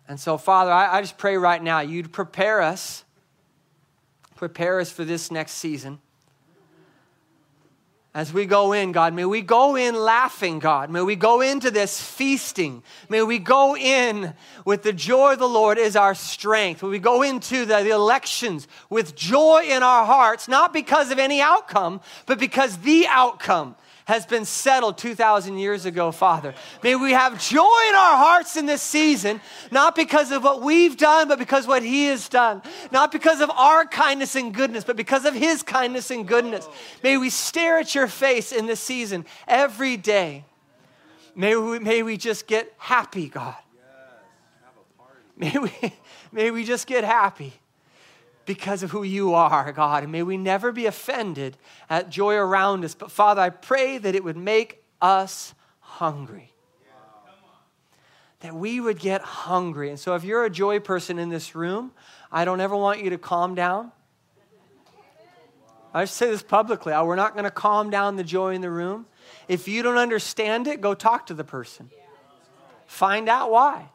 And 0.09 0.21
so, 0.21 0.37
Father, 0.37 0.71
I, 0.71 0.99
I 0.99 1.01
just 1.01 1.17
pray 1.17 1.37
right 1.39 1.63
now 1.63 1.81
you'd 1.81 2.13
prepare 2.13 2.61
us 2.61 3.05
prepare 4.43 4.81
us 4.81 4.91
for 4.91 5.05
this 5.05 5.31
next 5.31 5.53
season. 5.53 6.01
As 8.15 8.31
we 8.31 8.45
go 8.45 8.75
in, 8.75 8.93
God, 8.93 9.15
may 9.15 9.25
we 9.25 9.41
go 9.41 9.75
in 9.75 9.95
laughing, 9.95 10.59
God. 10.59 10.91
May 10.91 11.01
we 11.01 11.17
go 11.17 11.41
into 11.41 11.71
this 11.71 11.99
feasting. 11.99 12.83
May 13.09 13.23
we 13.23 13.39
go 13.39 13.75
in 13.75 14.35
with 14.67 14.83
the 14.83 14.93
joy 14.93 15.33
of 15.33 15.39
the 15.39 15.49
Lord 15.49 15.79
is 15.79 15.97
our 15.97 16.15
strength. 16.15 16.83
May 16.83 16.91
we 16.91 16.99
go 16.99 17.23
into 17.23 17.65
the, 17.65 17.83
the 17.83 17.91
elections 17.91 18.69
with 18.91 19.17
joy 19.17 19.63
in 19.67 19.83
our 19.83 20.05
hearts, 20.05 20.47
not 20.47 20.75
because 20.75 21.11
of 21.11 21.19
any 21.19 21.41
outcome, 21.41 22.03
but 22.27 22.39
because 22.39 22.77
the 22.79 23.07
outcome 23.09 23.77
has 24.13 24.27
been 24.27 24.45
settled 24.45 24.99
2,000 24.99 25.57
years 25.57 25.87
ago, 25.87 26.13
Father. 26.13 26.55
May 26.83 26.97
we 26.97 27.13
have 27.13 27.41
joy 27.41 27.79
in 27.89 27.95
our 27.95 28.17
hearts 28.19 28.59
in 28.59 28.67
this 28.67 28.83
season, 28.83 29.41
not 29.71 29.97
because 29.97 30.31
of 30.33 30.45
what 30.45 30.61
we've 30.61 30.99
done, 30.99 31.29
but 31.29 31.39
because 31.39 31.67
what 31.67 31.83
He 31.83 32.05
has 32.05 32.29
done. 32.29 32.61
Not 32.91 33.11
because 33.11 33.41
of 33.41 33.49
our 33.49 33.87
kindness 33.87 34.37
and 34.37 34.53
goodness, 34.53 34.85
but 34.85 34.97
because 34.97 35.25
of 35.25 35.33
His 35.33 35.63
kindness 35.63 36.11
and 36.11 36.29
goodness. 36.29 36.69
May 37.03 37.17
we 37.17 37.31
stare 37.31 37.79
at 37.79 37.95
your 37.95 38.07
face 38.07 38.53
in 38.53 38.67
this 38.67 38.81
season 38.81 39.25
every 39.49 39.97
day. 39.97 40.45
May 41.35 41.57
we, 41.57 41.79
may 41.79 42.03
we 42.03 42.19
just 42.19 42.47
get 42.47 42.71
happy, 42.77 43.31
God. 43.31 43.57
May 45.39 45.57
we, 45.59 45.73
may 46.33 46.51
we 46.51 46.65
just 46.65 46.87
get 46.87 47.03
happy 47.03 47.55
because 48.45 48.83
of 48.83 48.91
who 48.91 49.03
you 49.03 49.35
are, 49.35 49.73
God. 49.73 50.03
And 50.03 50.13
may 50.13 50.23
we 50.23 50.37
never 50.37 50.73
be 50.73 50.87
offended 50.87 51.57
at 51.89 52.11
joy 52.11 52.35
around 52.35 52.85
us. 52.85 52.95
But 52.95 53.11
Father, 53.11 53.41
I 53.41 53.51
pray 53.51 53.99
that 53.99 54.15
it 54.15 54.25
would 54.25 54.37
make 54.37 54.83
us 55.01 55.55
hungry. 55.81 56.53
That 58.41 58.55
we 58.55 58.81
would 58.81 58.99
get 58.99 59.21
hungry. 59.21 59.91
And 59.91 60.01
so 60.01 60.15
if 60.15 60.25
you're 60.25 60.45
a 60.45 60.51
joy 60.51 60.81
person 60.81 61.19
in 61.19 61.29
this 61.29 61.55
room, 61.55 61.93
I 62.31 62.45
don't 62.45 62.61
ever 62.61 62.77
want 62.77 63.03
you 63.03 63.11
to 63.11 63.19
calm 63.19 63.55
down. 63.55 63.93
I 65.95 66.07
say 66.07 66.31
this 66.31 66.43
publicly. 66.43 66.93
We're 66.93 67.17
not 67.17 67.35
going 67.35 67.45
to 67.45 67.51
calm 67.51 67.91
down 67.91 68.17
the 68.17 68.25
joy 68.25 68.55
in 68.55 68.63
the 68.63 68.71
room. 68.71 69.07
If 69.47 69.69
you 69.69 69.83
don't 69.83 69.99
understand 69.99 70.67
it, 70.67 70.81
go 70.81 70.95
talk 70.95 71.27
to 71.27 71.35
the 71.35 71.45
person. 71.45 71.91
Find 72.87 73.29
out 73.29 73.51
why. 73.51 73.91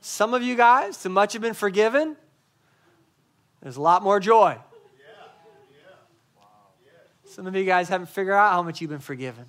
Some 0.00 0.34
of 0.34 0.42
you 0.42 0.56
guys, 0.56 0.96
so 0.96 1.08
much 1.08 1.32
have 1.32 1.42
been 1.42 1.54
forgiven, 1.54 2.16
there's 3.62 3.76
a 3.76 3.82
lot 3.82 4.02
more 4.02 4.20
joy. 4.20 4.56
Some 7.24 7.46
of 7.46 7.54
you 7.54 7.64
guys 7.64 7.88
haven't 7.88 8.08
figured 8.08 8.34
out 8.34 8.52
how 8.52 8.62
much 8.62 8.80
you've 8.80 8.90
been 8.90 8.98
forgiven. 8.98 9.44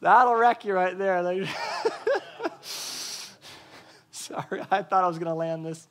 That'll 0.00 0.36
wreck 0.36 0.64
you 0.64 0.72
right 0.72 0.96
there. 0.96 1.46
Sorry, 4.12 4.62
I 4.70 4.82
thought 4.82 5.04
I 5.04 5.08
was 5.08 5.18
going 5.18 5.28
to 5.28 5.34
land 5.34 5.66
this. 5.66 5.88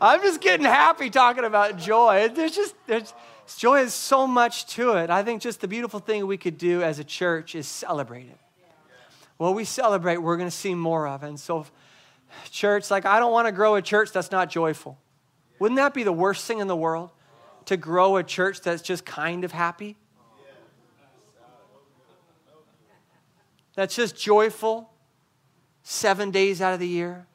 I'm 0.00 0.22
just 0.22 0.40
getting 0.40 0.64
happy 0.64 1.10
talking 1.10 1.44
about 1.44 1.78
joy. 1.78 2.30
There's 2.34 2.56
just, 2.56 2.74
there's, 2.86 3.12
joy 3.58 3.80
is 3.80 3.94
so 3.94 4.26
much 4.26 4.66
to 4.74 4.92
it. 4.92 5.10
I 5.10 5.22
think 5.22 5.42
just 5.42 5.60
the 5.60 5.68
beautiful 5.68 6.00
thing 6.00 6.26
we 6.26 6.36
could 6.36 6.58
do 6.58 6.82
as 6.82 6.98
a 6.98 7.04
church 7.04 7.54
is 7.54 7.68
celebrate 7.68 8.26
it. 8.26 8.38
What 9.36 9.54
we 9.54 9.64
celebrate, 9.64 10.18
we're 10.18 10.36
going 10.36 10.48
to 10.48 10.56
see 10.56 10.74
more 10.74 11.06
of. 11.06 11.22
And 11.22 11.38
so, 11.38 11.66
church, 12.50 12.90
like, 12.90 13.04
I 13.06 13.18
don't 13.18 13.32
want 13.32 13.46
to 13.46 13.52
grow 13.52 13.74
a 13.74 13.82
church 13.82 14.12
that's 14.12 14.30
not 14.30 14.50
joyful. 14.50 14.98
Wouldn't 15.58 15.76
that 15.76 15.94
be 15.94 16.02
the 16.02 16.12
worst 16.12 16.44
thing 16.46 16.58
in 16.58 16.66
the 16.66 16.76
world? 16.76 17.10
To 17.66 17.76
grow 17.76 18.16
a 18.16 18.22
church 18.22 18.60
that's 18.60 18.82
just 18.82 19.04
kind 19.04 19.44
of 19.44 19.52
happy? 19.52 19.96
That's 23.74 23.96
just 23.96 24.16
joyful 24.16 24.90
seven 25.82 26.30
days 26.30 26.60
out 26.60 26.74
of 26.74 26.80
the 26.80 26.88
year? 26.88 27.26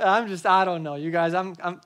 I'm 0.00 0.28
just, 0.28 0.46
I 0.46 0.64
don't 0.64 0.82
know. 0.82 0.94
You 0.94 1.10
guys, 1.10 1.34
I'm, 1.34 1.54
I'm 1.62 1.80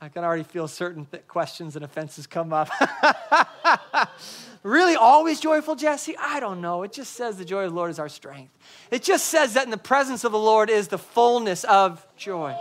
I 0.00 0.08
can 0.08 0.24
already 0.24 0.42
feel 0.42 0.68
certain 0.68 1.06
th- 1.06 1.26
questions 1.26 1.74
and 1.74 1.84
offenses 1.84 2.26
come 2.26 2.52
up. 2.52 2.68
really 4.66 4.96
always 4.96 5.40
joyful, 5.40 5.76
Jesse? 5.76 6.16
I 6.18 6.40
don't 6.40 6.60
know. 6.60 6.82
It 6.82 6.92
just 6.92 7.14
says 7.14 7.38
the 7.38 7.44
joy 7.44 7.64
of 7.64 7.70
the 7.70 7.76
Lord 7.76 7.90
is 7.90 7.98
our 7.98 8.08
strength. 8.08 8.52
It 8.90 9.02
just 9.02 9.26
says 9.26 9.54
that 9.54 9.64
in 9.64 9.70
the 9.70 9.78
presence 9.78 10.24
of 10.24 10.32
the 10.32 10.38
Lord 10.38 10.68
is 10.68 10.88
the 10.88 10.98
fullness 10.98 11.64
of 11.64 12.06
joy. 12.16 12.56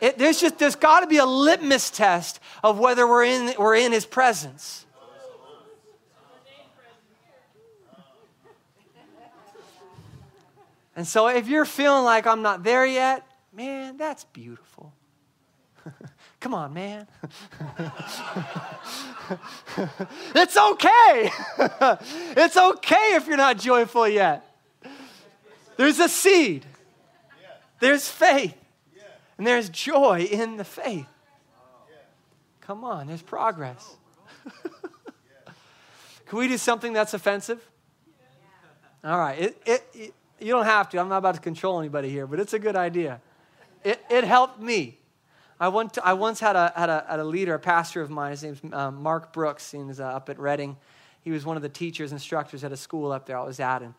It, 0.00 0.18
there's 0.18 0.40
just 0.40 0.58
there's 0.58 0.76
got 0.76 1.00
to 1.00 1.06
be 1.06 1.18
a 1.18 1.26
litmus 1.26 1.90
test 1.90 2.40
of 2.62 2.78
whether 2.78 3.06
we're 3.06 3.24
in 3.24 3.54
we're 3.58 3.76
in 3.76 3.92
His 3.92 4.06
presence. 4.06 4.86
And 10.96 11.06
so 11.06 11.26
if 11.26 11.48
you're 11.48 11.64
feeling 11.64 12.04
like 12.04 12.26
I'm 12.26 12.42
not 12.42 12.62
there 12.62 12.86
yet, 12.86 13.26
man, 13.52 13.96
that's 13.96 14.24
beautiful. 14.24 14.92
Come 16.40 16.54
on, 16.54 16.74
man. 16.74 17.06
it's 20.34 20.56
okay. 20.56 21.30
it's 22.36 22.56
okay 22.56 23.14
if 23.14 23.26
you're 23.26 23.36
not 23.36 23.58
joyful 23.58 24.08
yet. 24.08 24.44
There's 25.76 25.98
a 25.98 26.08
seed, 26.08 26.64
there's 27.80 28.08
faith, 28.08 28.56
and 29.36 29.46
there's 29.46 29.68
joy 29.68 30.28
in 30.30 30.56
the 30.56 30.64
faith. 30.64 31.06
Come 32.60 32.84
on, 32.84 33.08
there's 33.08 33.22
progress. 33.22 33.96
Can 36.26 36.38
we 36.38 36.48
do 36.48 36.58
something 36.58 36.92
that's 36.92 37.14
offensive? 37.14 37.60
All 39.04 39.18
right. 39.18 39.38
It, 39.38 39.62
it, 39.66 39.84
it, 39.94 40.14
you 40.40 40.52
don't 40.52 40.64
have 40.64 40.88
to. 40.90 40.98
I'm 40.98 41.08
not 41.08 41.18
about 41.18 41.34
to 41.34 41.40
control 41.40 41.78
anybody 41.78 42.08
here, 42.08 42.26
but 42.26 42.40
it's 42.40 42.54
a 42.54 42.58
good 42.58 42.76
idea. 42.76 43.20
It, 43.84 44.02
it 44.10 44.24
helped 44.24 44.60
me. 44.60 44.98
I, 45.60 45.68
went 45.68 45.94
to, 45.94 46.06
I 46.06 46.14
once 46.14 46.40
had 46.40 46.56
a, 46.56 46.72
had, 46.74 46.88
a, 46.88 47.04
had 47.08 47.20
a 47.20 47.24
leader, 47.24 47.54
a 47.54 47.58
pastor 47.58 48.00
of 48.00 48.10
mine. 48.10 48.32
His 48.32 48.42
name's 48.42 48.60
um, 48.72 49.02
Mark 49.02 49.32
Brooks. 49.32 49.70
He 49.70 49.78
was 49.78 50.00
uh, 50.00 50.04
up 50.04 50.28
at 50.28 50.38
Redding. 50.38 50.76
He 51.22 51.30
was 51.30 51.46
one 51.46 51.56
of 51.56 51.62
the 51.62 51.68
teachers, 51.68 52.12
instructors 52.12 52.64
at 52.64 52.72
a 52.72 52.76
school 52.76 53.12
up 53.12 53.26
there 53.26 53.38
I 53.38 53.44
was 53.44 53.60
at. 53.60 53.82
And, 53.82 53.94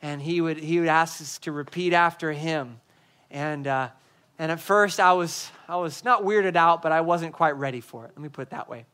and 0.00 0.22
he, 0.22 0.40
would, 0.40 0.58
he 0.58 0.80
would 0.80 0.88
ask 0.88 1.20
us 1.20 1.38
to 1.38 1.52
repeat 1.52 1.92
after 1.92 2.32
him. 2.32 2.80
And, 3.30 3.66
uh, 3.66 3.88
and 4.38 4.50
at 4.50 4.60
first, 4.60 5.00
I 5.00 5.12
was, 5.12 5.50
I 5.68 5.76
was 5.76 6.04
not 6.04 6.22
weirded 6.22 6.56
out, 6.56 6.82
but 6.82 6.92
I 6.92 7.00
wasn't 7.02 7.32
quite 7.32 7.56
ready 7.56 7.80
for 7.80 8.04
it. 8.04 8.12
Let 8.14 8.22
me 8.22 8.28
put 8.28 8.42
it 8.42 8.50
that 8.50 8.68
way. 8.68 8.86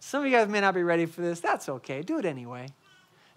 Some 0.00 0.20
of 0.20 0.26
you 0.26 0.32
guys 0.32 0.48
may 0.48 0.60
not 0.60 0.74
be 0.74 0.82
ready 0.82 1.06
for 1.06 1.22
this. 1.22 1.40
That's 1.40 1.68
okay. 1.68 2.02
Do 2.02 2.18
it 2.18 2.24
anyway. 2.24 2.68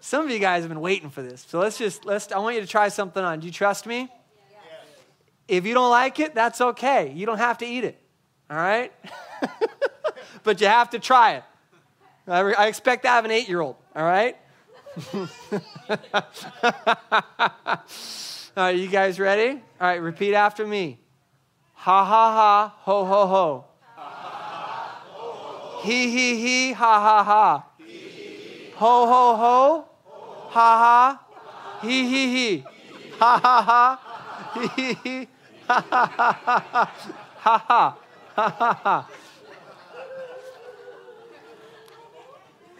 Some 0.00 0.24
of 0.24 0.30
you 0.30 0.38
guys 0.38 0.62
have 0.62 0.68
been 0.68 0.80
waiting 0.80 1.10
for 1.10 1.22
this. 1.22 1.46
So 1.48 1.58
let's 1.58 1.78
just, 1.78 2.04
let's, 2.04 2.30
I 2.30 2.38
want 2.38 2.56
you 2.56 2.60
to 2.60 2.66
try 2.66 2.88
something 2.88 3.22
on. 3.22 3.40
Do 3.40 3.46
you 3.46 3.52
trust 3.52 3.86
me? 3.86 4.08
If 5.48 5.66
you 5.66 5.74
don't 5.74 5.90
like 5.90 6.20
it, 6.20 6.34
that's 6.34 6.60
okay. 6.60 7.10
You 7.14 7.26
don't 7.26 7.38
have 7.38 7.58
to 7.58 7.66
eat 7.66 7.84
it. 7.84 7.98
All 8.50 8.56
right? 8.56 8.92
but 10.44 10.60
you 10.60 10.66
have 10.66 10.90
to 10.90 10.98
try 10.98 11.36
it. 11.36 11.44
I 12.26 12.66
expect 12.66 13.02
to 13.02 13.08
have 13.08 13.24
an 13.24 13.30
eight 13.30 13.48
year 13.48 13.60
old. 13.60 13.76
All 13.96 14.04
right? 14.04 14.36
All 18.56 18.64
right, 18.64 18.76
you 18.76 18.88
guys 18.88 19.18
ready? 19.18 19.50
All 19.80 19.86
right, 19.86 20.02
repeat 20.02 20.34
after 20.34 20.66
me. 20.66 20.98
Ha 21.74 22.04
ha 22.04 22.32
ha, 22.32 22.74
ho 22.80 23.04
ho 23.04 23.26
ho. 23.26 23.64
He 25.82 26.10
he 26.10 26.36
he, 26.40 26.72
ha 26.72 27.00
ha 27.00 27.22
ha. 27.22 27.64
Ho 28.74 29.06
ho 29.06 29.36
ho, 29.36 29.84
ha 30.48 30.78
ha. 30.82 31.20
He 31.82 32.08
he 32.08 32.36
he, 32.36 32.64
ha 33.18 33.38
ha 33.38 33.62
ha. 33.62 34.00
He 34.54 34.68
he 34.68 34.94
he, 35.04 35.28
ha 35.68 35.84
ha 35.90 36.06
ha 36.06 37.58
ha 37.58 37.88
ha 38.34 38.48
ha 38.50 38.80
ha. 38.82 39.10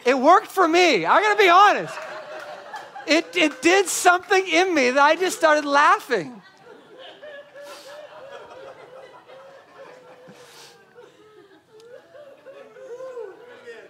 It 0.05 0.19
worked 0.19 0.49
for 0.49 0.67
me. 0.67 1.05
I'm 1.05 1.23
going 1.23 1.37
to 1.37 1.43
be 1.43 1.49
honest. 1.49 1.99
It, 3.07 3.27
it 3.37 3.63
did 3.63 3.89
something 3.89 4.47
in 4.47 4.75
me 4.75 4.91
that 4.91 5.03
I 5.03 5.17
just 5.17 5.37
started 5.37 5.65
laughing. 5.65 6.43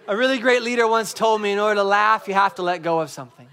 A 0.07 0.15
really 0.15 0.39
great 0.39 0.63
leader 0.63 0.87
once 0.87 1.13
told 1.13 1.41
me 1.41 1.51
in 1.51 1.59
order 1.59 1.75
to 1.75 1.83
laugh, 1.83 2.27
you 2.27 2.33
have 2.33 2.55
to 2.55 2.63
let 2.63 2.81
go 2.81 3.01
of 3.01 3.09
something. 3.09 3.48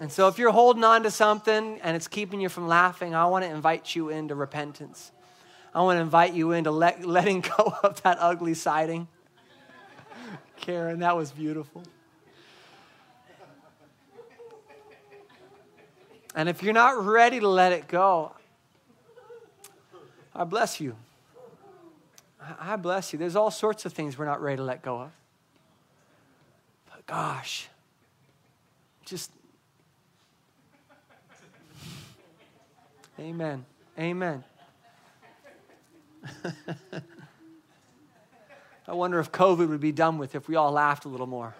And 0.00 0.10
so, 0.10 0.28
if 0.28 0.38
you're 0.38 0.50
holding 0.50 0.82
on 0.82 1.02
to 1.02 1.10
something 1.10 1.78
and 1.82 1.94
it's 1.94 2.08
keeping 2.08 2.40
you 2.40 2.48
from 2.48 2.66
laughing, 2.66 3.14
I 3.14 3.26
want 3.26 3.44
to 3.44 3.50
invite 3.50 3.94
you 3.94 4.08
into 4.08 4.34
repentance. 4.34 5.12
I 5.74 5.82
want 5.82 5.98
to 5.98 6.00
invite 6.00 6.32
you 6.32 6.52
into 6.52 6.70
let, 6.70 7.04
letting 7.06 7.42
go 7.42 7.74
of 7.82 8.02
that 8.02 8.16
ugly 8.18 8.54
siding. 8.54 9.08
Karen, 10.56 11.00
that 11.00 11.16
was 11.16 11.30
beautiful. 11.30 11.82
And 16.34 16.48
if 16.48 16.62
you're 16.62 16.72
not 16.72 17.04
ready 17.04 17.40
to 17.40 17.48
let 17.48 17.72
it 17.72 17.86
go, 17.86 18.32
I 20.34 20.44
bless 20.44 20.80
you. 20.80 20.96
I 22.58 22.76
bless 22.76 23.12
you. 23.12 23.18
There's 23.18 23.36
all 23.36 23.50
sorts 23.50 23.84
of 23.84 23.92
things 23.92 24.16
we're 24.16 24.24
not 24.24 24.40
ready 24.40 24.56
to 24.56 24.62
let 24.62 24.80
go 24.80 25.00
of. 25.00 25.10
But 26.88 27.04
gosh, 27.06 27.68
just. 29.04 29.30
Amen. 33.20 33.66
Amen. 33.98 34.42
I 38.88 38.94
wonder 38.94 39.20
if 39.20 39.30
COVID 39.30 39.68
would 39.68 39.80
be 39.80 39.92
done 39.92 40.16
with 40.16 40.34
if 40.34 40.48
we 40.48 40.56
all 40.56 40.72
laughed 40.72 41.04
a 41.04 41.08
little 41.08 41.26
more. 41.26 41.54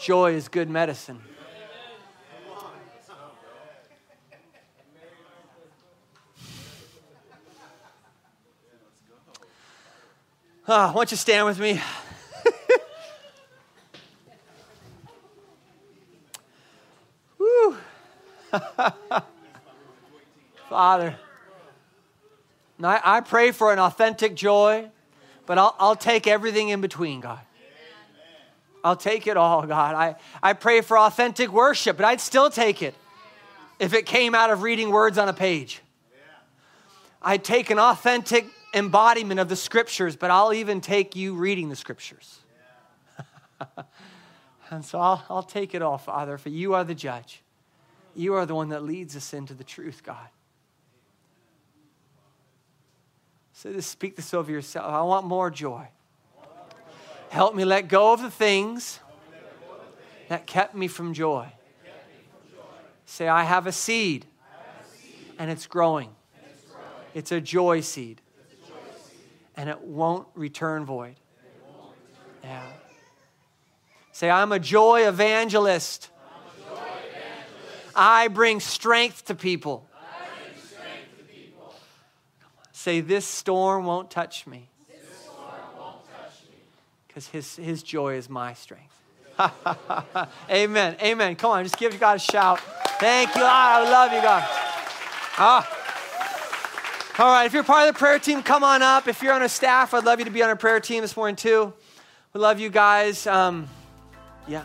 Joy 0.00 0.34
is 0.34 0.46
good 0.46 0.70
medicine. 0.70 1.20
Ah, 10.66 10.88
oh, 10.88 10.92
why 10.92 10.94
don't 10.94 11.10
you 11.10 11.16
stand 11.16 11.46
with 11.46 11.58
me? 11.58 11.80
Father, 20.74 21.14
I, 22.82 23.00
I 23.04 23.20
pray 23.20 23.52
for 23.52 23.72
an 23.72 23.78
authentic 23.78 24.34
joy, 24.34 24.90
but 25.46 25.56
I'll, 25.56 25.76
I'll 25.78 25.94
take 25.94 26.26
everything 26.26 26.70
in 26.70 26.80
between, 26.80 27.20
God. 27.20 27.38
I'll 28.82 28.96
take 28.96 29.28
it 29.28 29.36
all, 29.36 29.64
God. 29.68 29.94
I, 29.94 30.16
I 30.42 30.52
pray 30.54 30.80
for 30.80 30.98
authentic 30.98 31.52
worship, 31.52 31.96
but 31.96 32.04
I'd 32.04 32.20
still 32.20 32.50
take 32.50 32.82
it 32.82 32.96
if 33.78 33.94
it 33.94 34.04
came 34.04 34.34
out 34.34 34.50
of 34.50 34.62
reading 34.62 34.90
words 34.90 35.16
on 35.16 35.28
a 35.28 35.32
page. 35.32 35.80
I'd 37.22 37.44
take 37.44 37.70
an 37.70 37.78
authentic 37.78 38.44
embodiment 38.74 39.38
of 39.38 39.48
the 39.48 39.54
scriptures, 39.54 40.16
but 40.16 40.32
I'll 40.32 40.52
even 40.52 40.80
take 40.80 41.14
you 41.14 41.34
reading 41.34 41.68
the 41.68 41.76
scriptures. 41.76 42.40
and 44.72 44.84
so 44.84 44.98
I'll, 44.98 45.24
I'll 45.30 45.44
take 45.44 45.72
it 45.72 45.82
all, 45.82 45.98
Father, 45.98 46.36
for 46.36 46.48
you 46.48 46.74
are 46.74 46.82
the 46.82 46.96
judge. 46.96 47.44
You 48.16 48.34
are 48.34 48.44
the 48.44 48.56
one 48.56 48.70
that 48.70 48.82
leads 48.82 49.14
us 49.14 49.32
into 49.32 49.54
the 49.54 49.62
truth, 49.62 50.02
God. 50.02 50.26
So 53.64 53.72
just 53.72 53.90
speak 53.90 54.14
this 54.14 54.32
over 54.32 54.52
yourself. 54.52 54.92
I 54.92 55.02
want 55.02 55.26
more 55.26 55.50
joy. 55.50 55.88
Help 57.30 57.56
me 57.56 57.64
let 57.64 57.88
go 57.88 58.12
of 58.12 58.22
the 58.22 58.30
things 58.30 59.00
that 60.28 60.46
kept 60.46 60.76
me 60.76 60.86
from 60.86 61.14
joy. 61.14 61.50
Say, 63.06 63.26
I 63.26 63.42
have 63.42 63.66
a 63.66 63.72
seed, 63.72 64.26
and 65.38 65.50
it's 65.50 65.66
growing. 65.66 66.10
It's 67.14 67.32
a 67.32 67.40
joy 67.40 67.80
seed 67.80 68.20
and 69.56 69.68
it 69.68 69.80
won't 69.80 70.26
return 70.34 70.84
void. 70.84 71.14
Yeah. 72.42 72.62
Say, 74.12 74.30
I'm 74.30 74.52
a 74.52 74.58
joy 74.58 75.08
evangelist. 75.08 76.10
I 77.96 78.28
bring 78.28 78.60
strength 78.60 79.26
to 79.26 79.34
people. 79.34 79.88
Say, 82.84 83.00
this 83.00 83.24
storm 83.24 83.86
won't 83.86 84.10
touch 84.10 84.46
me. 84.46 84.68
Because 87.06 87.26
his, 87.28 87.56
his 87.56 87.82
joy 87.82 88.16
is 88.16 88.28
my 88.28 88.52
strength. 88.52 88.94
Amen. 90.50 90.94
Amen. 91.00 91.34
Come 91.34 91.52
on, 91.52 91.64
just 91.64 91.78
give 91.78 91.98
God 91.98 92.16
a 92.16 92.18
shout. 92.18 92.60
Thank 93.00 93.34
you, 93.34 93.40
God. 93.40 93.86
I 93.86 93.90
love 93.90 94.12
you, 94.12 94.20
God. 94.20 94.42
Ah. 95.38 97.14
All 97.18 97.32
right, 97.32 97.46
if 97.46 97.54
you're 97.54 97.64
part 97.64 97.88
of 97.88 97.94
the 97.94 97.98
prayer 97.98 98.18
team, 98.18 98.42
come 98.42 98.62
on 98.62 98.82
up. 98.82 99.08
If 99.08 99.22
you're 99.22 99.32
on 99.32 99.40
a 99.40 99.48
staff, 99.48 99.94
I'd 99.94 100.04
love 100.04 100.18
you 100.18 100.26
to 100.26 100.30
be 100.30 100.42
on 100.42 100.50
our 100.50 100.56
prayer 100.56 100.78
team 100.78 101.00
this 101.00 101.16
morning 101.16 101.36
too. 101.36 101.72
We 102.34 102.40
love 102.42 102.60
you 102.60 102.68
guys. 102.68 103.26
Um, 103.26 103.66
yeah. 104.46 104.64